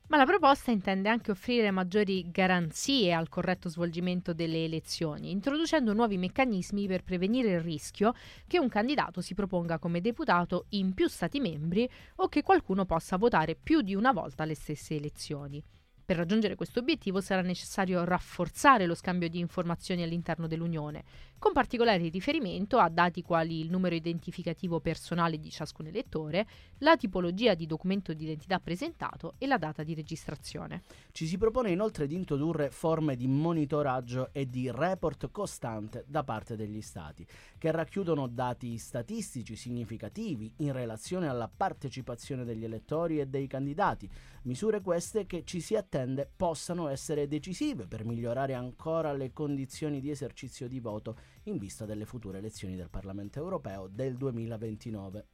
Ma 0.07 0.17
la 0.17 0.25
proposta 0.25 0.69
intende 0.69 1.09
anche 1.09 1.31
offrire 1.31 1.71
maggiori 1.71 2.29
garanzie 2.29 3.11
al 3.11 3.27
corretto 3.27 3.69
svolgimento 3.69 4.33
delle 4.33 4.63
elezioni, 4.63 5.31
introducendo 5.31 5.93
nuovi 5.93 6.17
meccanismi 6.17 6.85
per 6.85 7.03
prevenire 7.03 7.53
il 7.53 7.61
rischio 7.61 8.13
che 8.45 8.59
un 8.59 8.69
candidato 8.69 9.21
si 9.21 9.33
proponga 9.33 9.79
come 9.79 10.01
deputato 10.01 10.65
in 10.69 10.93
più 10.93 11.07
Stati 11.07 11.39
membri 11.39 11.89
o 12.17 12.27
che 12.27 12.43
qualcuno 12.43 12.85
possa 12.85 13.17
votare 13.17 13.55
più 13.55 13.81
di 13.81 13.95
una 13.95 14.11
volta 14.11 14.43
alle 14.43 14.53
stesse 14.53 14.95
elezioni. 14.95 15.63
Per 16.05 16.17
raggiungere 16.17 16.53
questo 16.53 16.81
obiettivo 16.81 17.19
sarà 17.19 17.41
necessario 17.41 18.03
rafforzare 18.03 18.85
lo 18.85 18.93
scambio 18.93 19.27
di 19.27 19.39
informazioni 19.39 20.03
all'interno 20.03 20.45
dell'Unione, 20.45 21.03
con 21.37 21.53
particolare 21.53 22.09
riferimento 22.09 22.77
a 22.77 22.89
dati 22.89 23.21
quali 23.21 23.59
il 23.59 23.69
numero 23.69 23.93
identificativo 23.93 24.79
personale 24.79 25.39
di 25.39 25.49
ciascun 25.49 25.87
elettore, 25.87 26.47
la 26.79 26.97
tipologia 26.97 27.53
di 27.53 27.65
documento 27.65 28.13
di 28.13 28.23
identità 28.23 28.59
presentato 28.59 29.35
e 29.37 29.45
la 29.45 29.57
data 29.57 29.83
di 29.83 29.93
registrazione. 29.93 30.83
Ci 31.11 31.27
si 31.27 31.37
propone 31.37 31.71
inoltre 31.71 32.07
di 32.07 32.15
introdurre 32.15 32.71
forme 32.71 33.15
di 33.15 33.27
monitoraggio 33.27 34.29
e 34.31 34.49
di 34.49 34.71
report 34.71 35.29
costante 35.31 36.03
da 36.07 36.23
parte 36.23 36.55
degli 36.55 36.81
Stati, 36.81 37.25
che 37.57 37.71
racchiudono 37.71 38.27
dati 38.27 38.77
statistici 38.77 39.55
significativi 39.55 40.51
in 40.57 40.71
relazione 40.71 41.27
alla 41.27 41.49
partecipazione 41.55 42.43
degli 42.43 42.63
elettori 42.63 43.19
e 43.19 43.27
dei 43.27 43.47
candidati, 43.47 44.09
misure 44.43 44.81
queste 44.81 45.25
che 45.25 45.43
ci 45.43 45.59
si 45.59 45.75
attende 45.75 46.29
possano 46.35 46.87
essere 46.87 47.27
decisive 47.27 47.85
per 47.85 48.03
migliorare 48.03 48.53
ancora 48.53 49.13
le 49.13 49.31
condizioni 49.31 49.99
di 49.99 50.09
esercizio 50.09 50.67
di 50.67 50.79
voto 50.79 51.17
in 51.43 51.57
vista 51.57 51.85
delle 51.85 52.05
future 52.05 52.39
elezioni 52.39 52.75
del 52.75 52.89
Parlamento 52.89 53.39
europeo 53.39 53.87
del 53.91 54.15
2029. 54.15 55.25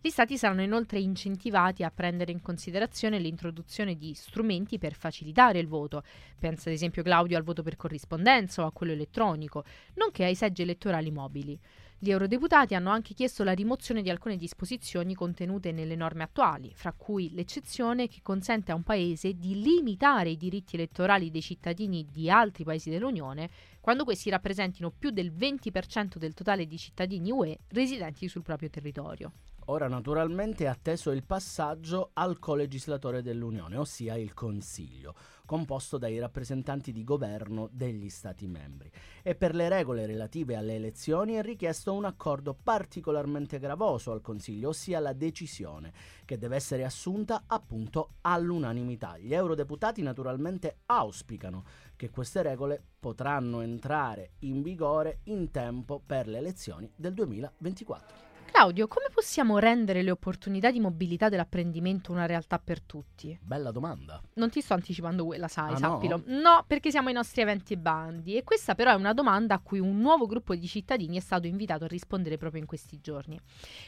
Gli 0.00 0.10
Stati 0.10 0.38
saranno 0.38 0.62
inoltre 0.62 1.00
incentivati 1.00 1.82
a 1.82 1.90
prendere 1.90 2.32
in 2.32 2.40
considerazione 2.40 3.18
l'introduzione 3.18 3.96
di 3.96 4.14
strumenti 4.14 4.78
per 4.78 4.94
facilitare 4.94 5.58
il 5.58 5.68
voto, 5.68 6.02
pensa 6.38 6.68
ad 6.68 6.74
esempio 6.74 7.02
Claudio 7.02 7.36
al 7.36 7.42
voto 7.42 7.62
per 7.62 7.76
corrispondenza 7.76 8.62
o 8.62 8.66
a 8.66 8.72
quello 8.72 8.92
elettronico, 8.92 9.64
nonché 9.94 10.24
ai 10.24 10.34
seggi 10.34 10.62
elettorali 10.62 11.10
mobili. 11.10 11.58
Gli 12.00 12.12
eurodeputati 12.12 12.76
hanno 12.76 12.90
anche 12.90 13.12
chiesto 13.12 13.42
la 13.42 13.52
rimozione 13.52 14.02
di 14.02 14.10
alcune 14.10 14.36
disposizioni 14.36 15.16
contenute 15.16 15.72
nelle 15.72 15.96
norme 15.96 16.22
attuali, 16.22 16.70
fra 16.72 16.92
cui 16.92 17.34
l'eccezione 17.34 18.06
che 18.06 18.20
consente 18.22 18.70
a 18.70 18.76
un 18.76 18.84
paese 18.84 19.36
di 19.36 19.60
limitare 19.60 20.30
i 20.30 20.36
diritti 20.36 20.76
elettorali 20.76 21.28
dei 21.32 21.42
cittadini 21.42 22.06
di 22.08 22.30
altri 22.30 22.62
paesi 22.62 22.88
dell'Unione 22.88 23.50
quando 23.88 24.04
questi 24.04 24.28
rappresentino 24.28 24.90
più 24.90 25.08
del 25.08 25.32
20% 25.32 26.18
del 26.18 26.34
totale 26.34 26.66
di 26.66 26.76
cittadini 26.76 27.30
UE 27.30 27.60
residenti 27.68 28.28
sul 28.28 28.42
proprio 28.42 28.68
territorio. 28.68 29.32
Ora 29.70 29.88
naturalmente 29.88 30.64
è 30.64 30.66
atteso 30.66 31.10
il 31.10 31.24
passaggio 31.24 32.10
al 32.12 32.38
colegislatore 32.38 33.22
dell'Unione, 33.22 33.78
ossia 33.78 34.14
il 34.16 34.34
Consiglio, 34.34 35.14
composto 35.48 35.96
dai 35.96 36.18
rappresentanti 36.18 36.92
di 36.92 37.02
governo 37.02 37.70
degli 37.72 38.10
Stati 38.10 38.46
membri. 38.46 38.92
E 39.22 39.34
per 39.34 39.54
le 39.54 39.70
regole 39.70 40.04
relative 40.04 40.56
alle 40.56 40.74
elezioni 40.74 41.32
è 41.32 41.42
richiesto 41.42 41.94
un 41.94 42.04
accordo 42.04 42.54
particolarmente 42.54 43.58
gravoso 43.58 44.12
al 44.12 44.20
Consiglio, 44.20 44.68
ossia 44.68 45.00
la 45.00 45.14
decisione, 45.14 45.94
che 46.26 46.36
deve 46.36 46.56
essere 46.56 46.84
assunta 46.84 47.44
appunto 47.46 48.16
all'unanimità. 48.20 49.16
Gli 49.16 49.32
eurodeputati 49.32 50.02
naturalmente 50.02 50.80
auspicano 50.84 51.64
che 51.96 52.10
queste 52.10 52.42
regole 52.42 52.82
potranno 53.00 53.62
entrare 53.62 54.32
in 54.40 54.60
vigore 54.60 55.20
in 55.24 55.50
tempo 55.50 55.98
per 56.04 56.28
le 56.28 56.36
elezioni 56.36 56.92
del 56.94 57.14
2024. 57.14 58.27
Claudio, 58.58 58.88
come 58.88 59.06
possiamo 59.14 59.58
rendere 59.58 60.02
le 60.02 60.10
opportunità 60.10 60.72
di 60.72 60.80
mobilità 60.80 61.28
dell'apprendimento 61.28 62.10
una 62.10 62.26
realtà 62.26 62.58
per 62.58 62.82
tutti? 62.82 63.38
Bella 63.40 63.70
domanda. 63.70 64.20
Non 64.34 64.50
ti 64.50 64.60
sto 64.60 64.74
anticipando 64.74 65.24
quella, 65.24 65.46
sai, 65.46 65.74
ah, 65.74 65.76
sappilo. 65.76 66.20
No? 66.26 66.40
no, 66.40 66.64
perché 66.66 66.90
siamo 66.90 67.06
ai 67.06 67.14
nostri 67.14 67.40
eventi 67.40 67.74
e 67.74 67.76
bandi 67.76 68.36
e 68.36 68.42
questa 68.42 68.74
però 68.74 68.90
è 68.90 68.94
una 68.94 69.12
domanda 69.12 69.54
a 69.54 69.60
cui 69.60 69.78
un 69.78 70.00
nuovo 70.00 70.26
gruppo 70.26 70.56
di 70.56 70.66
cittadini 70.66 71.18
è 71.18 71.20
stato 71.20 71.46
invitato 71.46 71.84
a 71.84 71.86
rispondere 71.86 72.36
proprio 72.36 72.60
in 72.60 72.66
questi 72.66 72.98
giorni. 73.00 73.38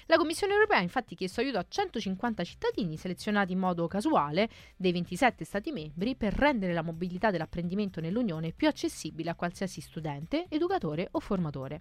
La 0.06 0.16
Commissione 0.16 0.52
europea 0.52 0.78
ha 0.78 0.82
infatti 0.82 1.16
chiesto 1.16 1.40
aiuto 1.40 1.58
a 1.58 1.66
150 1.68 2.44
cittadini 2.44 2.96
selezionati 2.96 3.50
in 3.50 3.58
modo 3.58 3.88
casuale 3.88 4.48
dei 4.76 4.92
27 4.92 5.44
Stati 5.44 5.72
membri 5.72 6.14
per 6.14 6.32
rendere 6.32 6.72
la 6.72 6.82
mobilità 6.82 7.32
dell'apprendimento 7.32 8.00
nell'Unione 8.00 8.52
più 8.52 8.68
accessibile 8.68 9.30
a 9.30 9.34
qualsiasi 9.34 9.80
studente, 9.80 10.46
educatore 10.48 11.08
o 11.10 11.18
formatore. 11.18 11.80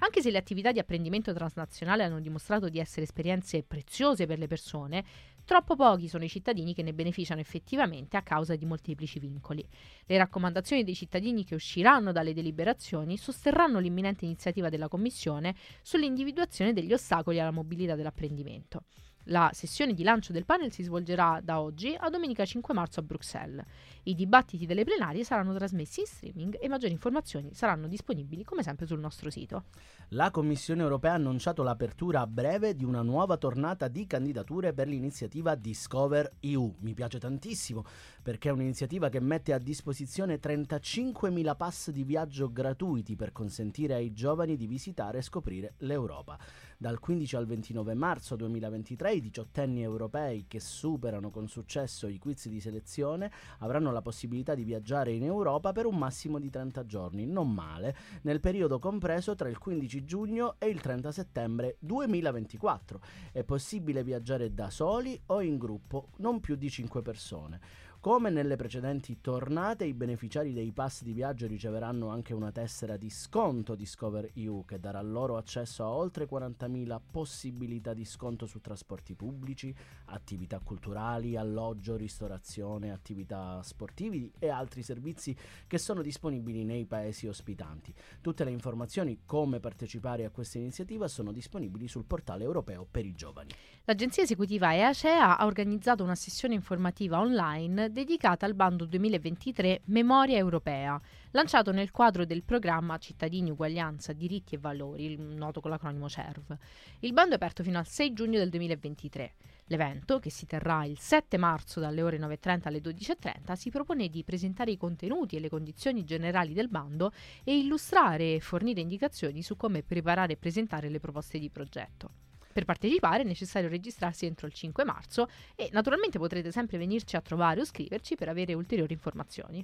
Anche 0.00 0.20
se 0.20 0.30
le 0.30 0.38
attività 0.38 0.72
di 0.72 0.78
apprendimento 0.78 1.32
transnazionale 1.32 2.02
hanno 2.02 2.20
dimostrato 2.20 2.68
di 2.68 2.78
essere 2.78 3.02
esperienze 3.04 3.62
preziose 3.62 4.26
per 4.26 4.38
le 4.38 4.46
persone, 4.46 5.04
troppo 5.44 5.74
pochi 5.74 6.06
sono 6.08 6.24
i 6.24 6.28
cittadini 6.28 6.74
che 6.74 6.82
ne 6.82 6.92
beneficiano 6.92 7.40
effettivamente 7.40 8.18
a 8.18 8.22
causa 8.22 8.56
di 8.56 8.66
molteplici 8.66 9.18
vincoli. 9.18 9.66
Le 10.04 10.18
raccomandazioni 10.18 10.84
dei 10.84 10.94
cittadini 10.94 11.44
che 11.44 11.54
usciranno 11.54 12.12
dalle 12.12 12.34
deliberazioni 12.34 13.16
sosterranno 13.16 13.78
l'imminente 13.78 14.26
iniziativa 14.26 14.68
della 14.68 14.88
Commissione 14.88 15.54
sull'individuazione 15.80 16.74
degli 16.74 16.92
ostacoli 16.92 17.40
alla 17.40 17.50
mobilità 17.50 17.94
dell'apprendimento. 17.94 18.84
La 19.30 19.50
sessione 19.52 19.92
di 19.92 20.04
lancio 20.04 20.32
del 20.32 20.44
panel 20.44 20.70
si 20.70 20.84
svolgerà 20.84 21.40
da 21.42 21.60
oggi 21.60 21.96
a 21.98 22.08
domenica 22.10 22.44
5 22.44 22.72
marzo 22.72 23.00
a 23.00 23.02
Bruxelles. 23.02 23.64
I 24.04 24.14
dibattiti 24.14 24.66
delle 24.66 24.84
plenarie 24.84 25.24
saranno 25.24 25.52
trasmessi 25.52 26.00
in 26.00 26.06
streaming 26.06 26.56
e 26.60 26.68
maggiori 26.68 26.92
informazioni 26.92 27.52
saranno 27.52 27.88
disponibili 27.88 28.44
come 28.44 28.62
sempre 28.62 28.86
sul 28.86 29.00
nostro 29.00 29.28
sito. 29.30 29.64
La 30.10 30.30
Commissione 30.30 30.82
europea 30.82 31.12
ha 31.12 31.16
annunciato 31.16 31.64
l'apertura 31.64 32.20
a 32.20 32.26
breve 32.28 32.76
di 32.76 32.84
una 32.84 33.02
nuova 33.02 33.36
tornata 33.36 33.88
di 33.88 34.06
candidature 34.06 34.72
per 34.72 34.86
l'iniziativa 34.86 35.56
Discover 35.56 36.34
EU. 36.40 36.76
Mi 36.78 36.94
piace 36.94 37.18
tantissimo 37.18 37.84
perché 38.26 38.48
è 38.48 38.52
un'iniziativa 38.52 39.08
che 39.08 39.20
mette 39.20 39.52
a 39.52 39.58
disposizione 39.58 40.40
35.000 40.40 41.56
pass 41.56 41.90
di 41.90 42.02
viaggio 42.02 42.50
gratuiti 42.50 43.14
per 43.14 43.30
consentire 43.30 43.94
ai 43.94 44.12
giovani 44.12 44.56
di 44.56 44.66
visitare 44.66 45.18
e 45.18 45.22
scoprire 45.22 45.74
l'Europa. 45.78 46.36
Dal 46.76 46.98
15 46.98 47.36
al 47.36 47.46
29 47.46 47.94
marzo 47.94 48.34
2023 48.34 49.12
i 49.12 49.20
diciottenni 49.20 49.82
europei 49.82 50.46
che 50.48 50.58
superano 50.58 51.30
con 51.30 51.46
successo 51.46 52.08
i 52.08 52.18
quiz 52.18 52.48
di 52.48 52.60
selezione 52.60 53.30
avranno 53.60 53.92
la 53.92 54.02
possibilità 54.02 54.56
di 54.56 54.64
viaggiare 54.64 55.12
in 55.12 55.22
Europa 55.22 55.70
per 55.70 55.86
un 55.86 55.96
massimo 55.96 56.40
di 56.40 56.50
30 56.50 56.84
giorni, 56.84 57.26
non 57.26 57.54
male, 57.54 57.96
nel 58.22 58.40
periodo 58.40 58.80
compreso 58.80 59.36
tra 59.36 59.48
il 59.48 59.58
15 59.58 60.04
giugno 60.04 60.56
e 60.58 60.66
il 60.66 60.80
30 60.80 61.12
settembre 61.12 61.76
2024. 61.78 63.00
È 63.30 63.44
possibile 63.44 64.02
viaggiare 64.02 64.52
da 64.52 64.68
soli 64.68 65.16
o 65.26 65.40
in 65.40 65.58
gruppo, 65.58 66.08
non 66.16 66.40
più 66.40 66.56
di 66.56 66.68
5 66.68 67.02
persone. 67.02 67.85
Come 68.06 68.30
nelle 68.30 68.54
precedenti 68.54 69.20
tornate, 69.20 69.84
i 69.84 69.92
beneficiari 69.92 70.52
dei 70.52 70.70
pass 70.70 71.02
di 71.02 71.12
viaggio 71.12 71.48
riceveranno 71.48 72.06
anche 72.06 72.34
una 72.34 72.52
tessera 72.52 72.96
di 72.96 73.10
sconto 73.10 73.74
Discover 73.74 74.30
EU 74.34 74.64
che 74.64 74.78
darà 74.78 75.02
loro 75.02 75.36
accesso 75.36 75.82
a 75.82 75.88
oltre 75.88 76.28
40.000 76.28 77.00
possibilità 77.10 77.94
di 77.94 78.04
sconto 78.04 78.46
su 78.46 78.60
trasporti 78.60 79.16
pubblici, 79.16 79.74
attività 80.04 80.60
culturali, 80.60 81.34
alloggio, 81.34 81.96
ristorazione, 81.96 82.92
attività 82.92 83.60
sportivi 83.64 84.30
e 84.38 84.50
altri 84.50 84.84
servizi 84.84 85.36
che 85.66 85.76
sono 85.76 86.00
disponibili 86.00 86.62
nei 86.62 86.84
paesi 86.84 87.26
ospitanti. 87.26 87.92
Tutte 88.20 88.44
le 88.44 88.52
informazioni 88.52 89.22
come 89.26 89.58
partecipare 89.58 90.24
a 90.24 90.30
questa 90.30 90.58
iniziativa 90.58 91.08
sono 91.08 91.32
disponibili 91.32 91.88
sul 91.88 92.04
portale 92.04 92.44
europeo 92.44 92.86
per 92.88 93.04
i 93.04 93.16
giovani. 93.16 93.50
L'agenzia 93.82 94.22
esecutiva 94.22 94.72
EACEA 94.76 95.38
ha 95.38 95.44
organizzato 95.44 96.04
una 96.04 96.14
sessione 96.14 96.54
informativa 96.54 97.18
online 97.18 97.94
dedicata 97.96 98.44
al 98.44 98.52
bando 98.52 98.84
2023 98.84 99.80
Memoria 99.86 100.36
Europea, 100.36 101.00
lanciato 101.30 101.72
nel 101.72 101.90
quadro 101.90 102.26
del 102.26 102.42
programma 102.42 102.98
Cittadini, 102.98 103.50
Uguaglianza, 103.50 104.12
Diritti 104.12 104.54
e 104.54 104.58
Valori, 104.58 105.16
noto 105.16 105.62
con 105.62 105.70
l'acronimo 105.70 106.06
CERV. 106.06 106.58
Il 107.00 107.14
bando 107.14 107.32
è 107.32 107.36
aperto 107.36 107.62
fino 107.62 107.78
al 107.78 107.86
6 107.86 108.12
giugno 108.12 108.36
del 108.36 108.50
2023. 108.50 109.32
L'evento, 109.68 110.18
che 110.18 110.28
si 110.28 110.44
terrà 110.44 110.84
il 110.84 110.98
7 110.98 111.38
marzo 111.38 111.80
dalle 111.80 112.02
ore 112.02 112.18
9.30 112.18 112.68
alle 112.68 112.82
12.30, 112.82 113.54
si 113.54 113.70
propone 113.70 114.10
di 114.10 114.22
presentare 114.24 114.72
i 114.72 114.76
contenuti 114.76 115.36
e 115.36 115.40
le 115.40 115.48
condizioni 115.48 116.04
generali 116.04 116.52
del 116.52 116.68
bando 116.68 117.12
e 117.44 117.56
illustrare 117.56 118.34
e 118.34 118.40
fornire 118.40 118.82
indicazioni 118.82 119.40
su 119.40 119.56
come 119.56 119.82
preparare 119.82 120.34
e 120.34 120.36
presentare 120.36 120.90
le 120.90 121.00
proposte 121.00 121.38
di 121.38 121.48
progetto. 121.48 122.25
Per 122.56 122.64
partecipare 122.64 123.22
è 123.22 123.26
necessario 123.26 123.68
registrarsi 123.68 124.24
entro 124.24 124.46
il 124.46 124.54
5 124.54 124.82
marzo 124.82 125.28
e 125.54 125.68
naturalmente 125.72 126.18
potrete 126.18 126.50
sempre 126.50 126.78
venirci 126.78 127.14
a 127.14 127.20
trovare 127.20 127.60
o 127.60 127.66
scriverci 127.66 128.14
per 128.14 128.30
avere 128.30 128.54
ulteriori 128.54 128.94
informazioni. 128.94 129.62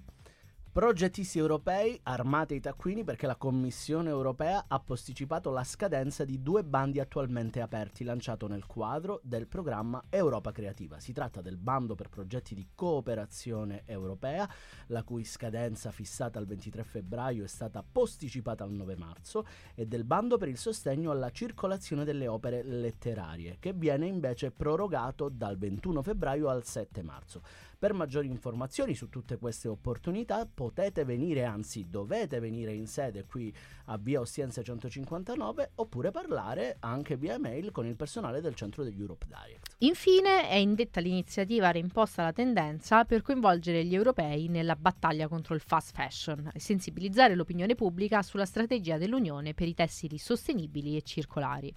Progettisti 0.73 1.37
europei, 1.37 2.01
armate 2.05 2.55
i 2.55 2.61
taccuini 2.61 3.05
perché 3.05 3.27
la 3.27 3.37
Commissione 3.37 4.09
europea 4.09 4.65
ha 4.69 4.81
posticipato 4.81 5.51
la 5.51 5.65
scadenza 5.65 6.25
di 6.25 6.41
due 6.41 6.65
bandi 6.65 6.99
attualmente 6.99 7.61
aperti, 7.61 8.05
lanciato 8.05 8.47
nel 8.47 8.65
quadro 8.65 9.21
del 9.23 9.47
programma 9.47 10.03
Europa 10.09 10.51
Creativa. 10.51 10.99
Si 10.99 11.13
tratta 11.13 11.43
del 11.43 11.59
bando 11.59 11.95
per 11.95 12.09
progetti 12.09 12.55
di 12.55 12.69
cooperazione 12.75 13.83
europea, 13.85 14.49
la 14.87 15.03
cui 15.03 15.25
scadenza 15.25 15.91
fissata 15.91 16.39
al 16.39 16.47
23 16.47 16.85
febbraio 16.85 17.45
è 17.45 17.49
stata 17.49 17.85
posticipata 17.85 18.65
al 18.65 18.71
9 18.71 18.97
marzo, 18.97 19.47
e 19.75 19.85
del 19.85 20.05
bando 20.05 20.39
per 20.39 20.49
il 20.49 20.57
sostegno 20.57 21.11
alla 21.11 21.29
circolazione 21.29 22.05
delle 22.05 22.29
opere 22.29 22.63
letterarie, 22.63 23.59
che 23.61 23.75
viene 23.75 24.07
invece 24.07 24.51
prorogato 24.51 25.29
dal 25.29 25.59
21 25.59 26.01
febbraio 26.03 26.49
al 26.49 26.65
7 26.65 27.03
marzo. 27.03 27.43
Per 27.83 27.95
maggiori 27.95 28.29
informazioni 28.29 28.95
su 28.95 29.09
tutte 29.09 29.39
queste 29.39 29.67
opportunità 29.67 30.47
potete 30.47 31.05
venire, 31.05 31.43
anzi 31.43 31.89
dovete 31.91 32.39
venire 32.39 32.73
in 32.73 32.87
sede 32.87 33.25
qui 33.25 33.53
a 33.87 33.99
Via 33.99 34.21
Ostiense 34.21 34.63
159 34.63 35.73
oppure 35.75 36.13
parlare 36.13 36.77
anche 36.79 37.17
via 37.17 37.41
mail 37.41 37.73
con 37.73 37.85
il 37.85 37.97
personale 37.97 38.41
del 38.41 38.55
centro 38.55 38.85
degli 38.85 39.01
Europe 39.01 39.27
Direct. 39.27 39.75
Infine 39.79 40.49
è 40.49 40.55
indetta 40.55 41.01
l'iniziativa 41.01 41.73
reimposta 41.73 42.23
la 42.23 42.33
tendenza 42.33 43.05
per 43.05 43.21
coinvolgere 43.21 43.85
gli 43.85 43.97
europei 43.97 44.47
nella 44.47 44.77
battaglia 44.77 45.27
contro 45.27 45.57
il 45.57 45.61
fast 45.61 45.93
fashion 45.93 46.53
e 46.55 46.61
sensibilizzare 46.61 47.35
l'opinione 47.35 47.75
pubblica 47.75 48.23
sulla 48.23 48.47
strategia 48.47 48.97
dell'Unione 48.97 49.55
per 49.55 49.67
i 49.67 49.75
tessili 49.75 50.19
sostenibili 50.19 50.97
e 50.97 51.03
circolari. 51.03 51.75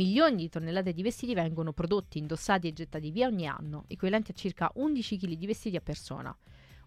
Milioni 0.00 0.36
di 0.36 0.48
tonnellate 0.48 0.94
di 0.94 1.02
vestiti 1.02 1.34
vengono 1.34 1.74
prodotti, 1.74 2.16
indossati 2.16 2.66
e 2.66 2.72
gettati 2.72 3.10
via 3.10 3.26
ogni 3.26 3.46
anno, 3.46 3.84
equivalenti 3.86 4.30
a 4.30 4.34
circa 4.34 4.70
11 4.76 5.18
kg 5.18 5.32
di 5.34 5.44
vestiti 5.44 5.76
a 5.76 5.82
persona. 5.82 6.34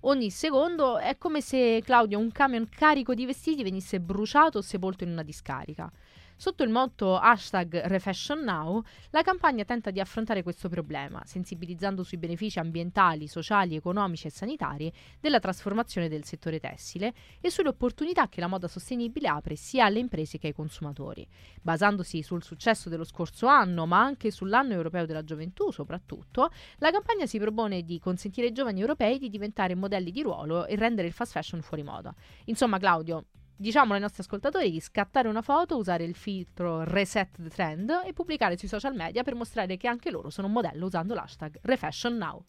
Ogni 0.05 0.31
secondo 0.31 0.97
è 0.97 1.15
come 1.19 1.39
se, 1.39 1.83
Claudio, 1.85 2.17
un 2.17 2.31
camion 2.31 2.67
carico 2.67 3.13
di 3.13 3.27
vestiti 3.27 3.61
venisse 3.61 3.99
bruciato 3.99 4.57
o 4.57 4.61
sepolto 4.61 5.03
in 5.03 5.11
una 5.11 5.21
discarica. 5.21 5.91
Sotto 6.35 6.63
il 6.63 6.69
motto 6.69 7.17
hashtag 7.17 7.85
RefashionNow, 7.85 8.83
la 9.11 9.21
campagna 9.21 9.63
tenta 9.63 9.91
di 9.91 9.99
affrontare 9.99 10.43
questo 10.43 10.67
problema, 10.67 11.21
sensibilizzando 11.25 12.03
sui 12.03 12.17
benefici 12.17 12.59
ambientali, 12.59 13.27
sociali, 13.27 13.75
economici 13.75 14.27
e 14.27 14.31
sanitari 14.31 14.91
della 15.19 15.39
trasformazione 15.39 16.09
del 16.09 16.25
settore 16.25 16.59
tessile 16.59 17.13
e 17.39 17.49
sulle 17.49 17.69
opportunità 17.69 18.27
che 18.27 18.41
la 18.41 18.47
moda 18.47 18.67
sostenibile 18.67 19.27
apre 19.27 19.55
sia 19.55 19.85
alle 19.85 19.99
imprese 19.99 20.37
che 20.37 20.47
ai 20.47 20.53
consumatori. 20.53 21.25
Basandosi 21.61 22.23
sul 22.23 22.43
successo 22.43 22.89
dello 22.89 23.05
scorso 23.05 23.47
anno, 23.47 23.85
ma 23.85 24.01
anche 24.01 24.31
sull'anno 24.31 24.73
europeo 24.73 25.05
della 25.05 25.23
gioventù 25.23 25.71
soprattutto, 25.71 26.51
la 26.79 26.91
campagna 26.91 27.25
si 27.25 27.39
propone 27.39 27.83
di 27.83 27.99
consentire 27.99 28.47
ai 28.47 28.53
giovani 28.53 28.81
europei 28.81 29.17
di 29.17 29.29
diventare 29.29 29.75
modelli 29.75 30.11
di 30.11 30.21
ruolo 30.21 30.65
e 30.65 30.75
rendere 30.75 31.07
il 31.07 31.13
fast 31.13 31.31
fashion 31.31 31.61
fuori 31.61 31.83
moda. 31.83 32.13
Insomma, 32.45 32.79
Claudio, 32.79 33.25
diciamo 33.55 33.93
ai 33.93 33.99
nostri 33.99 34.21
ascoltatori 34.21 34.71
di 34.71 34.79
scattare 34.79 35.27
una 35.27 35.41
foto, 35.41 35.77
usare 35.77 36.03
il 36.03 36.15
filtro 36.15 36.83
Reset 36.83 37.29
the 37.41 37.49
Trend 37.49 38.01
e 38.05 38.13
pubblicare 38.13 38.57
sui 38.57 38.67
social 38.67 38.95
media 38.95 39.23
per 39.23 39.35
mostrare 39.35 39.77
che 39.77 39.87
anche 39.87 40.11
loro 40.11 40.29
sono 40.29 40.47
un 40.47 40.53
modello 40.53 40.85
usando 40.85 41.13
l'hashtag 41.13 41.59
RefashionNow. 41.61 42.43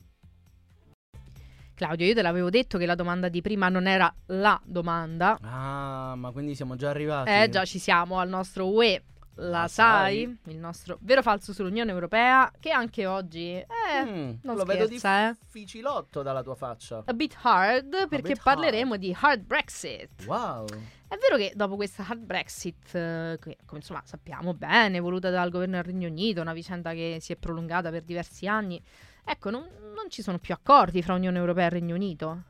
Claudio, 1.75 2.07
io 2.07 2.15
te 2.15 2.23
l'avevo 2.23 2.51
detto 2.51 2.79
che 2.79 2.87
la 2.87 2.95
domanda 2.95 3.29
di 3.29 3.41
prima 3.41 3.69
non 3.69 3.89
era 3.89 4.13
la 4.27 4.61
domanda. 4.65 5.37
Ah, 5.41 6.15
ma 6.15 6.31
quindi 6.31 6.55
siamo 6.55 6.77
già 6.77 6.91
arrivati. 6.91 7.31
Eh 7.31 7.49
già 7.49 7.65
ci 7.65 7.81
siamo 7.81 8.21
al 8.21 8.29
nostro 8.29 8.69
UE. 8.69 9.03
La, 9.37 9.63
La 9.63 9.69
sai, 9.69 10.39
sai? 10.45 10.53
il 10.55 10.59
nostro 10.59 10.99
vero 11.01 11.21
falso 11.23 11.53
sull'Unione 11.53 11.91
Europea, 11.91 12.53
che 12.61 12.71
anche 12.71 13.07
oggi 13.07 13.51
eh, 13.53 13.67
Mm, 14.05 14.35
non 14.43 14.57
lo 14.57 14.65
vedo 14.65 14.87
scherza, 14.87 15.31
eh. 15.31 15.37
difficililotto 15.41 16.23
dalla 16.23 16.43
tua 16.43 16.55
faccia. 16.55 17.03
a 17.05 17.13
bit 17.13 17.37
hard 17.43 18.09
perché 18.09 18.35
bit 18.35 18.43
parleremo 18.43 18.97
di 18.97 19.17
hard 19.19 19.43
Brexit. 19.43 20.25
Wow. 20.27 20.67
È 21.07 21.17
vero 21.17 21.37
che 21.37 21.53
dopo 21.55 21.77
questa 21.77 22.05
hard 22.09 22.21
Brexit, 22.21 22.95
eh, 22.95 23.39
che 23.41 23.59
come 23.65 23.81
insomma 23.81 24.03
sappiamo 24.05 24.55
bene, 24.55 25.01
voluta 25.01 25.31
dal 25.31 25.51
governo 25.51 25.77
del 25.77 25.85
Regno 25.85 26.09
Unito, 26.09 26.41
una 26.41 26.53
vicenda 26.53 26.93
che 26.93 27.19
si 27.21 27.33
è 27.33 27.37
prolungata 27.37 27.91
per 27.91 28.03
diversi 28.03 28.47
anni, 28.47 28.83
ecco, 29.25 29.51
non, 29.51 29.63
non 29.95 30.09
ci 30.11 30.23
sono 30.23 30.39
più 30.39 30.55
accordi 30.55 31.03
fra 31.03 31.15
Unione 31.15 31.39
Europea 31.39 31.67
e 31.67 31.71
Regno 31.71 31.95
Unito. 31.95 32.43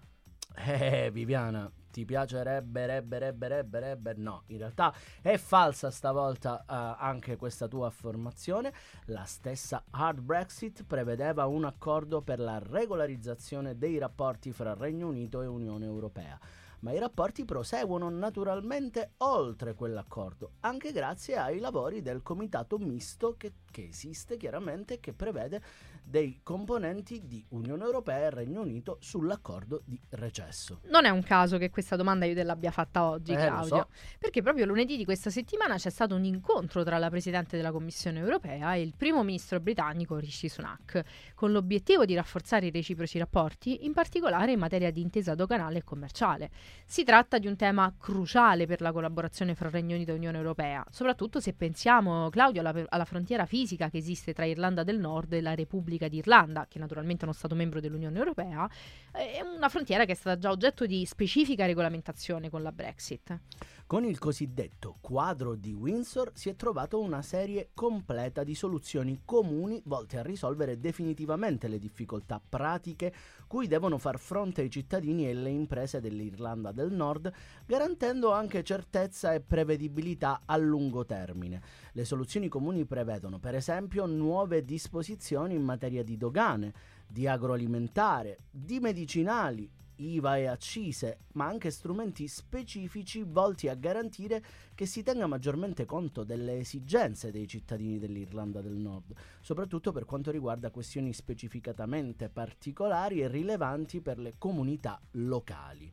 Eh, 0.56 1.10
Viviana, 1.12 1.70
ti 1.94 2.04
piacerebbe, 2.04 2.86
rebbe, 2.86 3.20
rebbe, 3.20 3.46
rebbe, 3.46 3.78
rebbe? 3.78 4.14
No, 4.16 4.42
in 4.46 4.58
realtà 4.58 4.92
è 5.22 5.36
falsa 5.36 5.92
stavolta 5.92 6.62
eh, 6.62 6.64
anche 6.98 7.36
questa 7.36 7.68
tua 7.68 7.86
affermazione. 7.86 8.72
La 9.06 9.22
stessa 9.22 9.84
hard 9.90 10.18
Brexit 10.18 10.82
prevedeva 10.82 11.46
un 11.46 11.64
accordo 11.64 12.20
per 12.20 12.40
la 12.40 12.58
regolarizzazione 12.58 13.78
dei 13.78 13.98
rapporti 13.98 14.50
fra 14.50 14.74
Regno 14.74 15.06
Unito 15.06 15.40
e 15.40 15.46
Unione 15.46 15.84
Europea. 15.84 16.36
Ma 16.80 16.90
i 16.90 16.98
rapporti 16.98 17.44
proseguono 17.44 18.10
naturalmente 18.10 19.12
oltre 19.18 19.74
quell'accordo, 19.74 20.54
anche 20.60 20.90
grazie 20.90 21.36
ai 21.36 21.60
lavori 21.60 22.02
del 22.02 22.22
comitato 22.22 22.76
misto 22.76 23.36
che, 23.38 23.52
che 23.70 23.86
esiste 23.88 24.36
chiaramente, 24.36 24.98
che 24.98 25.14
prevede 25.14 25.62
dei 26.04 26.40
componenti 26.42 27.22
di 27.26 27.44
Unione 27.48 27.82
Europea 27.82 28.26
e 28.26 28.30
Regno 28.30 28.60
Unito 28.60 28.98
sull'accordo 29.00 29.82
di 29.84 29.98
recesso. 30.10 30.80
Non 30.84 31.06
è 31.06 31.10
un 31.10 31.22
caso 31.22 31.56
che 31.56 31.70
questa 31.70 31.96
domanda 31.96 32.26
io 32.26 32.34
te 32.34 32.42
l'abbia 32.42 32.70
fatta 32.70 33.04
oggi, 33.04 33.32
Eh, 33.32 33.36
Claudio, 33.36 33.76
so. 33.76 33.88
perché 34.18 34.42
proprio 34.42 34.66
lunedì 34.66 34.96
di 34.96 35.04
questa 35.04 35.30
settimana 35.30 35.76
c'è 35.76 35.90
stato 35.90 36.14
un 36.14 36.24
incontro 36.24 36.84
tra 36.84 36.98
la 36.98 37.08
Presidente 37.08 37.56
della 37.56 37.72
Commissione 37.72 38.18
europea 38.18 38.74
e 38.74 38.82
il 38.82 38.94
primo 38.96 39.24
ministro 39.24 39.60
britannico 39.60 40.18
Rishi 40.18 40.48
Sunak, 40.48 41.02
con 41.34 41.52
l'obiettivo 41.52 42.04
di 42.04 42.14
rafforzare 42.14 42.66
i 42.66 42.70
reciproci 42.70 43.18
rapporti, 43.18 43.84
in 43.86 43.92
particolare 43.94 44.52
in 44.52 44.58
materia 44.58 44.90
di 44.90 45.00
intesa 45.00 45.34
doganale 45.34 45.78
e 45.78 45.84
commerciale. 45.84 46.50
Si 46.84 47.02
tratta 47.02 47.38
di 47.38 47.46
un 47.46 47.56
tema 47.56 47.92
cruciale 47.98 48.66
per 48.66 48.82
la 48.82 48.92
collaborazione 48.92 49.54
fra 49.54 49.70
Regno 49.70 49.94
Unito 49.94 50.12
e 50.12 50.16
Unione 50.16 50.36
Europea, 50.36 50.84
soprattutto 50.90 51.40
se 51.40 51.54
pensiamo, 51.54 52.28
Claudio, 52.28 52.60
alla, 52.60 52.84
alla 52.88 53.04
frontiera 53.04 53.46
fisica 53.46 53.88
che 53.88 53.96
esiste 53.96 54.34
tra 54.34 54.44
Irlanda 54.44 54.84
del 54.84 54.98
Nord 54.98 55.32
e 55.32 55.40
la 55.40 55.54
Repubblica 55.54 55.92
di 56.08 56.18
Irlanda, 56.18 56.66
che 56.68 56.78
naturalmente 56.78 57.22
è 57.22 57.24
uno 57.24 57.34
Stato 57.34 57.54
membro 57.54 57.80
dell'Unione 57.80 58.18
Europea, 58.18 58.68
è 59.10 59.40
una 59.40 59.68
frontiera 59.68 60.04
che 60.04 60.12
è 60.12 60.14
stata 60.14 60.38
già 60.38 60.50
oggetto 60.50 60.86
di 60.86 61.04
specifica 61.06 61.66
regolamentazione 61.66 62.50
con 62.50 62.62
la 62.62 62.72
Brexit. 62.72 63.38
Con 63.86 64.06
il 64.06 64.18
cosiddetto 64.18 64.96
quadro 65.02 65.54
di 65.54 65.74
Windsor 65.74 66.30
si 66.32 66.48
è 66.48 66.56
trovato 66.56 66.98
una 67.00 67.20
serie 67.20 67.68
completa 67.74 68.42
di 68.42 68.54
soluzioni 68.54 69.20
comuni 69.26 69.82
volte 69.84 70.16
a 70.16 70.22
risolvere 70.22 70.80
definitivamente 70.80 71.68
le 71.68 71.78
difficoltà 71.78 72.40
pratiche 72.40 73.12
cui 73.46 73.66
devono 73.66 73.98
far 73.98 74.18
fronte 74.18 74.62
i 74.62 74.70
cittadini 74.70 75.28
e 75.28 75.34
le 75.34 75.50
imprese 75.50 76.00
dell'Irlanda 76.00 76.72
del 76.72 76.92
Nord, 76.92 77.30
garantendo 77.66 78.32
anche 78.32 78.64
certezza 78.64 79.34
e 79.34 79.42
prevedibilità 79.42 80.40
a 80.46 80.56
lungo 80.56 81.04
termine. 81.04 81.60
Le 81.92 82.06
soluzioni 82.06 82.48
comuni 82.48 82.86
prevedono, 82.86 83.38
per 83.38 83.54
esempio, 83.54 84.06
nuove 84.06 84.64
disposizioni 84.64 85.54
in 85.54 85.62
materia 85.62 86.02
di 86.02 86.16
dogane, 86.16 86.72
di 87.06 87.26
agroalimentare, 87.26 88.38
di 88.50 88.80
medicinali, 88.80 89.70
IVA 89.96 90.36
e 90.36 90.46
accise, 90.46 91.18
ma 91.32 91.46
anche 91.46 91.70
strumenti 91.70 92.26
specifici 92.28 93.22
volti 93.22 93.68
a 93.68 93.74
garantire 93.74 94.42
che 94.74 94.86
si 94.86 95.02
tenga 95.02 95.26
maggiormente 95.26 95.84
conto 95.84 96.24
delle 96.24 96.58
esigenze 96.58 97.30
dei 97.30 97.46
cittadini 97.46 97.98
dell'Irlanda 97.98 98.60
del 98.60 98.76
Nord, 98.76 99.12
soprattutto 99.40 99.92
per 99.92 100.04
quanto 100.04 100.30
riguarda 100.30 100.70
questioni 100.70 101.12
specificatamente 101.12 102.28
particolari 102.28 103.20
e 103.20 103.28
rilevanti 103.28 104.00
per 104.00 104.18
le 104.18 104.34
comunità 104.38 105.00
locali. 105.12 105.92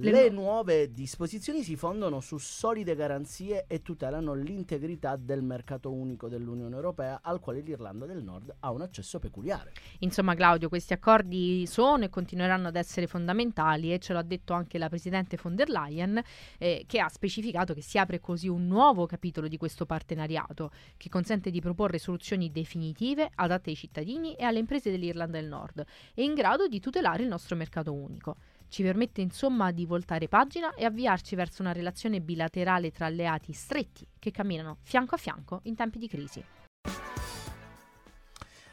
Le 0.00 0.12
Le 0.12 0.28
nu- 0.28 0.42
nuove 0.42 0.92
disposizioni 0.92 1.64
si 1.64 1.74
fondano 1.74 2.20
su 2.20 2.38
solide 2.38 2.94
garanzie 2.94 3.64
e 3.66 3.82
tutelano 3.82 4.32
l'integrità 4.32 5.16
del 5.16 5.42
mercato 5.42 5.90
unico 5.92 6.28
dell'Unione 6.28 6.76
Europea 6.76 7.18
al 7.20 7.40
quale 7.40 7.62
l'Irlanda 7.62 8.06
del 8.06 8.22
Nord 8.22 8.54
ha 8.60 8.70
un 8.70 8.82
accesso 8.82 9.18
peculiare. 9.18 9.72
Insomma, 9.98 10.36
Claudio, 10.36 10.68
questi 10.68 10.92
accordi 10.92 11.66
sono 11.66 12.04
e 12.04 12.10
continueranno 12.10 12.68
ad 12.68 12.76
essere 12.76 13.08
fondamentali 13.08 13.92
e 13.92 13.98
ce 13.98 14.12
l'ha 14.12 14.22
detto 14.22 14.52
anche 14.52 14.78
la 14.78 14.88
Presidente 14.88 15.36
von 15.42 15.56
der 15.56 15.68
Leyen, 15.68 16.22
eh, 16.58 16.84
che 16.86 17.00
ha 17.00 17.08
specificato 17.08 17.74
che 17.74 17.82
si 17.82 17.98
apre 17.98 18.20
così 18.20 18.46
un 18.46 18.68
nuovo 18.68 19.04
capitolo 19.06 19.48
di 19.48 19.56
questo 19.56 19.84
partenariato 19.84 20.70
che 20.96 21.08
consente 21.08 21.50
di 21.50 21.60
proporre 21.60 21.98
soluzioni 21.98 22.52
definitive 22.52 23.28
adatte 23.34 23.70
ai 23.70 23.76
cittadini 23.76 24.34
e 24.34 24.44
alle 24.44 24.60
imprese 24.60 24.92
dell'Irlanda 24.92 25.40
del 25.40 25.48
Nord 25.48 25.84
e 26.14 26.22
in 26.22 26.34
grado 26.34 26.68
di 26.68 26.78
tutelare 26.78 27.24
il 27.24 27.28
nostro 27.28 27.56
mercato 27.56 27.92
unico. 27.92 28.36
Ci 28.68 28.82
permette 28.82 29.20
insomma 29.20 29.72
di 29.72 29.86
voltare 29.86 30.28
pagina 30.28 30.74
e 30.74 30.84
avviarci 30.84 31.34
verso 31.34 31.62
una 31.62 31.72
relazione 31.72 32.20
bilaterale 32.20 32.90
tra 32.92 33.06
alleati 33.06 33.52
stretti 33.52 34.06
che 34.18 34.30
camminano 34.30 34.78
fianco 34.82 35.14
a 35.14 35.18
fianco 35.18 35.60
in 35.64 35.74
tempi 35.74 35.98
di 35.98 36.08
crisi. 36.08 36.44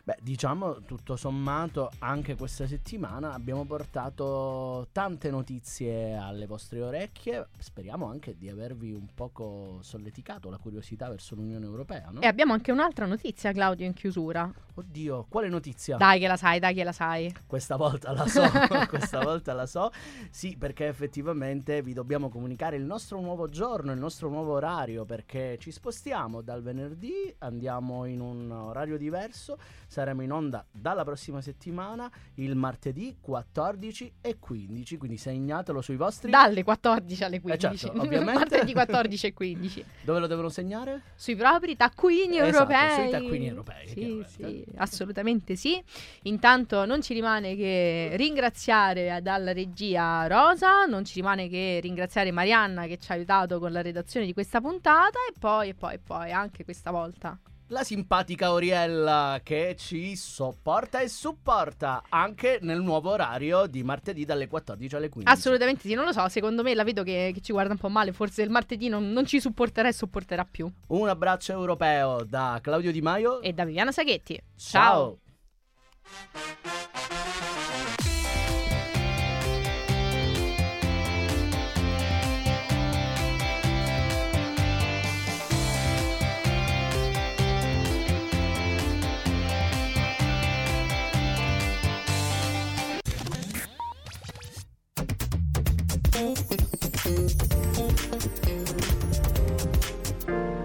Beh, 0.05 0.17
diciamo 0.21 0.83
tutto 0.83 1.15
sommato, 1.15 1.89
anche 1.97 2.35
questa 2.35 2.67
settimana 2.67 3.33
abbiamo 3.33 3.65
portato 3.65 4.89
tante 4.91 5.31
notizie 5.31 6.15
alle 6.15 6.45
vostre 6.45 6.83
orecchie. 6.83 7.47
Speriamo 7.57 8.05
anche 8.05 8.37
di 8.37 8.47
avervi 8.47 8.91
un 8.91 9.07
poco 9.15 9.79
solleticato 9.81 10.51
la 10.51 10.59
curiosità 10.59 11.09
verso 11.09 11.33
l'Unione 11.33 11.65
Europea, 11.65 12.09
no? 12.11 12.21
E 12.21 12.27
abbiamo 12.27 12.53
anche 12.53 12.71
un'altra 12.71 13.07
notizia, 13.07 13.51
Claudio, 13.51 13.87
in 13.87 13.93
chiusura. 13.93 14.53
Oddio, 14.77 15.25
quale 15.29 15.47
notizia? 15.47 15.95
Dai 15.95 16.19
che 16.19 16.27
la 16.27 16.35
sai, 16.35 16.59
dai 16.59 16.73
che 16.73 16.83
la 16.83 16.91
sai. 16.91 17.33
Questa 17.47 17.77
volta 17.77 18.11
la 18.11 18.27
so, 18.27 18.43
questa 18.89 19.21
volta 19.21 19.53
la 19.53 19.65
so. 19.65 19.89
Sì, 20.29 20.57
perché 20.57 20.87
effettivamente 20.87 21.81
vi 21.81 21.93
dobbiamo 21.93 22.27
comunicare 22.27 22.75
il 22.75 22.83
nostro 22.83 23.21
nuovo 23.21 23.47
giorno, 23.47 23.93
il 23.93 23.99
nostro 23.99 24.27
nuovo 24.27 24.51
orario, 24.55 25.05
perché 25.05 25.57
ci 25.61 25.71
spostiamo 25.71 26.41
dal 26.41 26.61
venerdì, 26.61 27.33
andiamo 27.37 28.03
in 28.03 28.19
un 28.19 28.51
orario 28.51 28.97
diverso, 28.97 29.57
saremo 29.87 30.23
in 30.23 30.33
onda 30.33 30.65
dalla 30.69 31.05
prossima 31.05 31.39
settimana, 31.39 32.11
il 32.35 32.55
martedì 32.57 33.15
14 33.21 34.15
e 34.19 34.37
15, 34.39 34.97
quindi 34.97 35.15
segnatelo 35.15 35.79
sui 35.81 35.95
vostri... 35.95 36.31
Dalle 36.31 36.63
14 36.63 37.23
alle 37.23 37.39
15. 37.39 37.65
Eh 37.65 37.77
certo, 37.77 38.01
ovviamente. 38.01 38.33
Martedì 38.33 38.73
14 38.73 39.27
e 39.27 39.33
15. 39.33 39.85
Dove 40.01 40.19
lo 40.19 40.27
devono 40.27 40.49
segnare? 40.49 41.01
Sui 41.15 41.37
propri 41.37 41.77
taccuini 41.77 42.39
Esatto, 42.39 42.71
europei. 42.73 43.01
sui 43.01 43.09
taccuini 43.09 43.47
europei, 43.47 43.87
Sì, 43.87 44.25
sì, 44.27 44.64
assolutamente 44.77 45.55
sì. 45.55 45.81
Intanto 46.23 46.85
non 46.85 47.01
ci 47.01 47.13
rimane 47.13 47.55
che 47.55 48.11
ringraziare 48.15 49.19
dalla 49.21 49.53
regia 49.53 50.27
Rosa, 50.27 50.85
non 50.85 51.05
ci 51.05 51.15
rimane 51.15 51.47
che 51.49 51.79
ringraziare 51.81 52.31
Marianna 52.31 52.85
che 52.85 52.97
ci 52.97 53.11
ha 53.11 53.15
aiutato 53.15 53.59
con 53.59 53.71
la 53.71 53.81
redazione 53.81 54.25
di 54.25 54.33
questa 54.33 54.61
puntata 54.61 55.19
e 55.29 55.33
poi, 55.39 55.69
e 55.69 55.73
poi, 55.73 55.93
e 55.95 55.99
poi, 55.99 56.31
anche 56.31 56.63
questa 56.63 56.91
volta. 56.91 57.37
La 57.69 57.83
simpatica 57.83 58.51
Oriella 58.51 59.39
che 59.41 59.75
ci 59.75 60.15
sopporta 60.15 60.99
e 60.99 61.07
supporta 61.07 62.03
anche 62.09 62.59
nel 62.61 62.79
nuovo 62.79 63.09
orario 63.09 63.65
di 63.65 63.81
martedì 63.81 64.23
dalle 64.23 64.47
14 64.47 64.95
alle 64.95 65.09
15. 65.09 65.33
Assolutamente 65.33 65.87
sì, 65.87 65.95
non 65.95 66.05
lo 66.05 66.11
so, 66.11 66.27
secondo 66.29 66.61
me 66.61 66.75
la 66.75 66.83
vedo 66.83 67.01
che, 67.01 67.31
che 67.33 67.41
ci 67.41 67.51
guarda 67.51 67.71
un 67.71 67.79
po' 67.79 67.89
male, 67.89 68.11
forse 68.11 68.43
il 68.43 68.51
martedì 68.51 68.87
non, 68.87 69.11
non 69.11 69.25
ci 69.25 69.39
supporterà 69.39 69.87
e 69.87 69.93
sopporterà 69.93 70.45
più. 70.45 70.71
Un 70.87 71.09
abbraccio 71.09 71.53
europeo 71.53 72.23
da 72.23 72.59
Claudio 72.61 72.91
Di 72.91 73.01
Maio. 73.01 73.41
E 73.41 73.51
da 73.51 73.65
Viviana 73.65 73.91
Saghetti. 73.91 74.39
Ciao. 74.55 75.17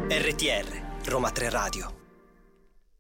RTR, 0.09 0.67
Roma 1.07 1.31
3 1.33 1.51
Radio. 1.51 2.00